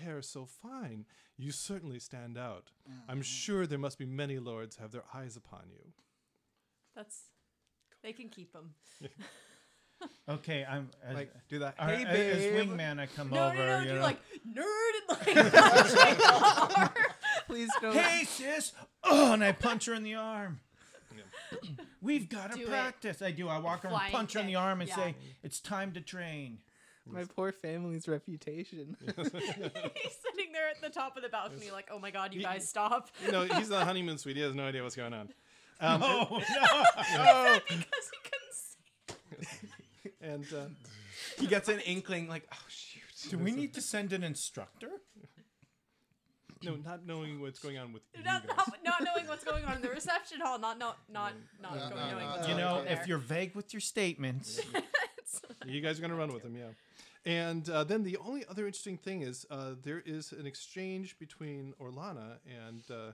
[0.04, 1.06] Hair so fine,
[1.38, 2.72] you certainly stand out.
[3.08, 3.24] I'm mm.
[3.24, 5.94] sure there must be many lords have their eyes upon you.
[6.94, 7.30] That's
[8.02, 8.74] they can keep them.
[10.28, 11.74] Okay, I'm as, like do that.
[11.78, 13.00] all Hey, right, as wingman.
[13.00, 13.56] I come No, over.
[13.56, 14.00] no, no, you do know.
[14.02, 16.32] like nerd and like punching the
[16.78, 16.90] arm.
[17.46, 17.94] Please don't.
[17.96, 18.72] hey sis,
[19.04, 20.60] oh, and I punch her in the arm.
[22.02, 22.68] We've got to Do it.
[22.68, 23.22] practice.
[23.22, 23.48] I do.
[23.48, 24.96] I walk her and Flying punch her in the arm and yeah.
[24.96, 26.58] say, "It's time to train."
[27.10, 28.94] My poor family's reputation.
[29.16, 32.44] He's sitting there at the top of the balcony, like, "Oh my god, you He-
[32.44, 34.36] guys stop!" You know, he's in the honeymoon suite.
[34.36, 35.30] He has no idea what's going on.
[35.80, 37.58] Um, Oh no!
[37.66, 39.68] because he couldn't see.
[40.20, 40.66] And uh,
[41.38, 43.02] He gets an inkling, like, oh shoot.
[43.30, 44.90] Do we need to send an instructor?
[46.62, 48.56] no, not knowing what's going on with you Not, guys.
[48.56, 51.32] not, not knowing what's going on in the reception hall, not not not
[51.62, 53.00] not No, going, no, knowing no, what's You going know, on there.
[53.00, 54.60] if you're vague with your statements,
[55.66, 56.68] You guys are going to run with him, yeah.
[57.26, 61.74] And uh, then the only other interesting thing is uh, there is an exchange between
[61.80, 63.12] Orlana and uh,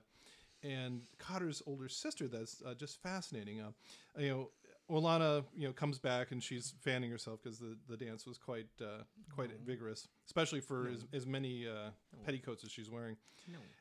[0.62, 3.60] and Cotter's older sister that's uh, just fascinating.
[3.60, 3.70] Uh,
[4.18, 4.50] you know,
[4.90, 8.68] Orlana, you know, comes back and she's fanning herself because the, the dance was quite
[8.80, 9.02] uh,
[9.34, 11.90] quite vigorous, especially for as, as many uh,
[12.24, 13.16] petticoats as she's wearing.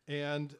[0.07, 0.55] And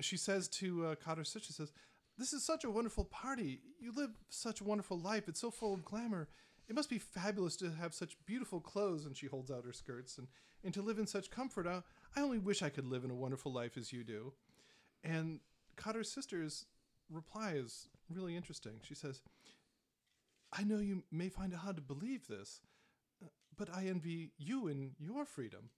[0.00, 1.72] she says to uh, Cotter's sister, she says,
[2.16, 3.60] "This is such a wonderful party.
[3.80, 5.28] You live such a wonderful life.
[5.28, 6.28] It's so full of glamour.
[6.68, 10.16] It must be fabulous to have such beautiful clothes." And she holds out her skirts
[10.16, 10.28] and
[10.64, 11.66] and to live in such comfort.
[11.66, 11.82] Uh,
[12.16, 14.32] I only wish I could live in a wonderful life as you do.
[15.04, 15.40] And
[15.76, 16.66] Cotter's sister's
[17.10, 18.74] reply is really interesting.
[18.82, 19.20] She says,
[20.52, 22.60] I know you may find it hard to believe this,
[23.22, 25.70] uh, but I envy you in your freedom.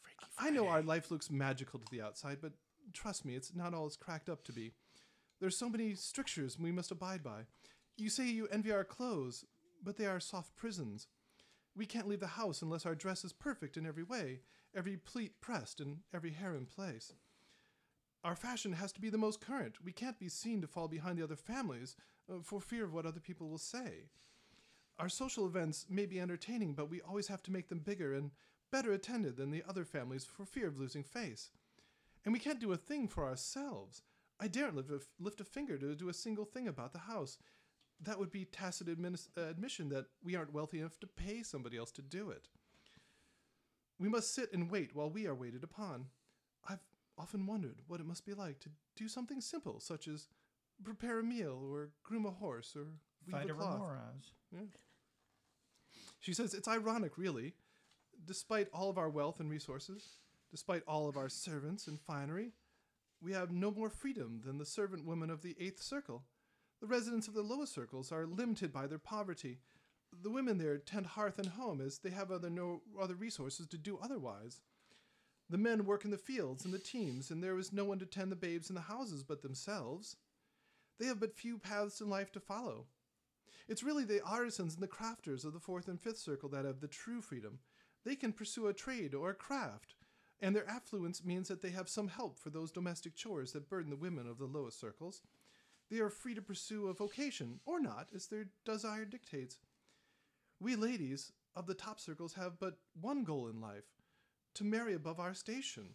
[0.00, 2.52] Freaky, I know our life looks magical to the outside, but
[2.92, 4.72] trust me, it's not all it's cracked up to be.
[5.40, 7.42] There's so many strictures we must abide by.
[7.96, 9.44] You say you envy our clothes,
[9.82, 11.06] but they are soft prisons.
[11.76, 14.40] We can't leave the house unless our dress is perfect in every way,
[14.74, 17.12] every pleat pressed and every hair in place.
[18.24, 19.76] Our fashion has to be the most current.
[19.84, 21.94] We can't be seen to fall behind the other families
[22.32, 24.08] uh, for fear of what other people will say.
[24.98, 28.30] Our social events may be entertaining, but we always have to make them bigger and
[28.72, 31.50] better attended than the other families for fear of losing face.
[32.24, 34.02] And we can't do a thing for ourselves.
[34.40, 37.36] I daren't lift a, lift a finger to do a single thing about the house.
[38.00, 41.92] That would be tacit uh, admission that we aren't wealthy enough to pay somebody else
[41.92, 42.48] to do it.
[43.98, 46.06] We must sit and wait while we are waited upon.
[47.16, 50.28] Often wondered what it must be like to do something simple, such as
[50.82, 52.86] prepare a meal or groom a horse or
[53.26, 53.80] weave Fight a cloth.
[53.80, 54.32] Remorhaz.
[56.18, 57.54] She says it's ironic, really.
[58.26, 60.16] Despite all of our wealth and resources,
[60.50, 62.52] despite all of our servants and finery,
[63.20, 66.24] we have no more freedom than the servant women of the eighth circle.
[66.80, 69.60] The residents of the lowest circles are limited by their poverty.
[70.22, 73.78] The women there tend hearth and home as they have other no other resources to
[73.78, 74.60] do otherwise.
[75.50, 78.06] The men work in the fields and the teams, and there is no one to
[78.06, 80.16] tend the babes in the houses but themselves.
[80.98, 82.86] They have but few paths in life to follow.
[83.68, 86.80] It's really the artisans and the crafters of the fourth and fifth circle that have
[86.80, 87.58] the true freedom.
[88.04, 89.94] They can pursue a trade or a craft,
[90.40, 93.90] and their affluence means that they have some help for those domestic chores that burden
[93.90, 95.22] the women of the lowest circles.
[95.90, 99.58] They are free to pursue a vocation, or not, as their desire dictates.
[100.60, 103.93] We ladies of the top circles have but one goal in life
[104.54, 105.90] to marry above our station.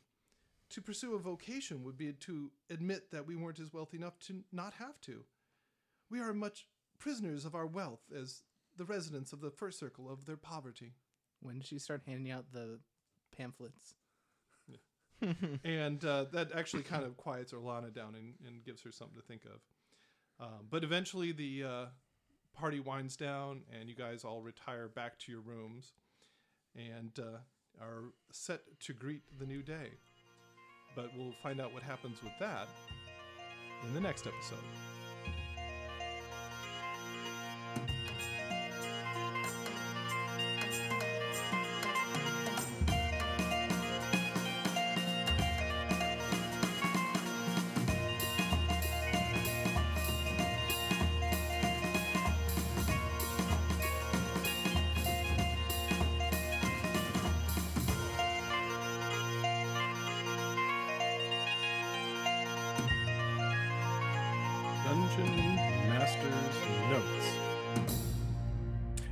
[0.72, 4.44] To pursue a vocation would be to admit that we weren't as wealthy enough to
[4.52, 5.24] not have to.
[6.12, 6.68] We are much
[7.00, 8.44] prisoners of our wealth as
[8.78, 10.94] the residents of the first circle of their poverty.
[11.42, 12.80] When did she start handing out the
[13.36, 13.96] pamphlets?
[15.64, 19.26] and uh, that actually kind of quiets Orlana down and, and gives her something to
[19.26, 19.60] think of.
[20.46, 21.86] Um, but eventually, the uh,
[22.54, 25.92] party winds down, and you guys all retire back to your rooms
[26.76, 27.40] and uh,
[27.82, 29.92] are set to greet the new day.
[30.96, 32.68] But we'll find out what happens with that
[33.88, 34.99] in the next episode.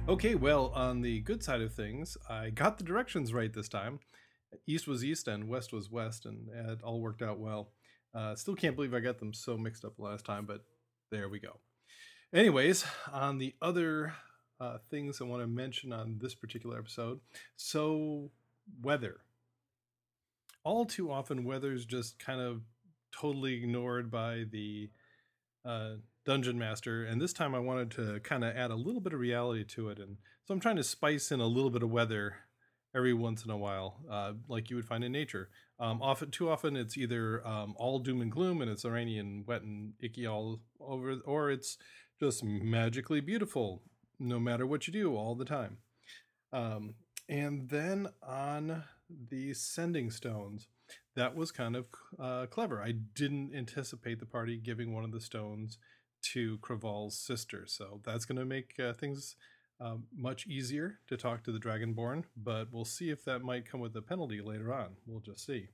[0.10, 4.00] Okay, well, on the good side of things, I got the directions right this time.
[4.66, 7.74] East was east and west was west, and it all worked out well.
[8.16, 10.62] Uh, still can't believe I got them so mixed up last time, but
[11.12, 11.60] there we go.
[12.34, 14.14] Anyways, on the other
[14.62, 17.20] uh, things I want to mention on this particular episode
[17.58, 18.32] so,
[18.82, 19.18] weather.
[20.64, 22.62] All too often, weather is just kind of
[23.12, 24.90] totally ignored by the
[25.66, 25.96] uh,
[26.28, 29.20] dungeon master, and this time I wanted to kind of add a little bit of
[29.22, 32.36] reality to it, and so I'm trying to spice in a little bit of weather
[32.94, 35.48] every once in a while, uh, like you would find in nature.
[35.80, 39.48] Um, often, too often, it's either um, all doom and gloom, and it's rainy and
[39.48, 41.78] wet and icky all over, or it's
[42.20, 43.84] just magically beautiful,
[44.20, 45.78] no matter what you do, all the time.
[46.52, 46.96] Um,
[47.30, 48.84] and then on
[49.30, 50.68] the sending stones,
[51.16, 51.86] that was kind of
[52.20, 52.82] uh, clever.
[52.82, 55.78] I didn't anticipate the party giving one of the stones
[56.34, 59.36] to Craval's sister, so that's going to make uh, things
[59.80, 62.24] uh, much easier to talk to the Dragonborn.
[62.36, 64.98] But we'll see if that might come with a penalty later on.
[65.06, 65.70] We'll just see.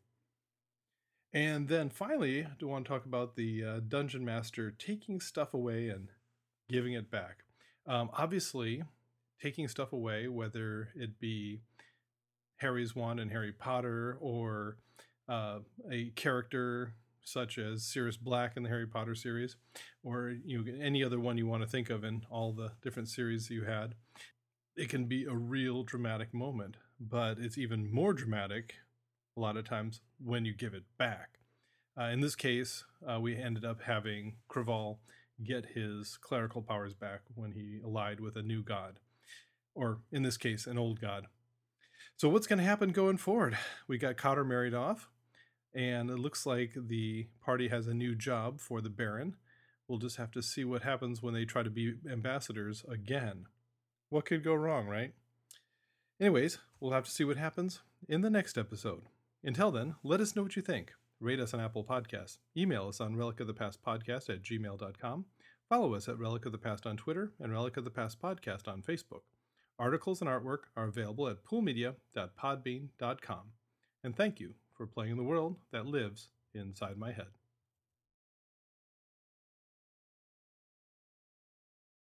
[1.33, 5.53] And then finally, I do want to talk about the uh, dungeon master taking stuff
[5.53, 6.09] away and
[6.69, 7.43] giving it back.
[7.87, 8.83] Um, obviously,
[9.41, 11.61] taking stuff away, whether it be
[12.57, 14.77] Harry's wand and Harry Potter or
[15.27, 15.59] uh,
[15.91, 19.55] a character such as Sirius Black in the Harry Potter series,
[20.03, 23.09] or you know, any other one you want to think of in all the different
[23.09, 23.95] series you had,
[24.75, 26.77] it can be a real dramatic moment.
[26.99, 28.75] But it's even more dramatic
[29.35, 31.39] a lot of times when you give it back.
[31.99, 34.97] Uh, in this case, uh, we ended up having Craval
[35.43, 38.99] get his clerical powers back when he allied with a new god,
[39.75, 41.27] or in this case, an old god.
[42.15, 43.57] So, what's going to happen going forward?
[43.87, 45.09] We got Cotter married off,
[45.73, 49.35] and it looks like the party has a new job for the Baron.
[49.87, 53.45] We'll just have to see what happens when they try to be ambassadors again.
[54.09, 55.13] What could go wrong, right?
[56.19, 59.03] Anyways, we'll have to see what happens in the next episode.
[59.43, 60.93] Until then, let us know what you think.
[61.19, 62.37] Rate us on Apple Podcasts.
[62.55, 65.25] Email us on relic of the past podcast at gmail.com.
[65.69, 68.67] Follow us at Relic of the Past on Twitter and Relic of the Past Podcast
[68.67, 69.21] on Facebook.
[69.79, 73.41] Articles and artwork are available at poolmedia.podbean.com.
[74.03, 77.27] And thank you for playing in the world that lives inside my head.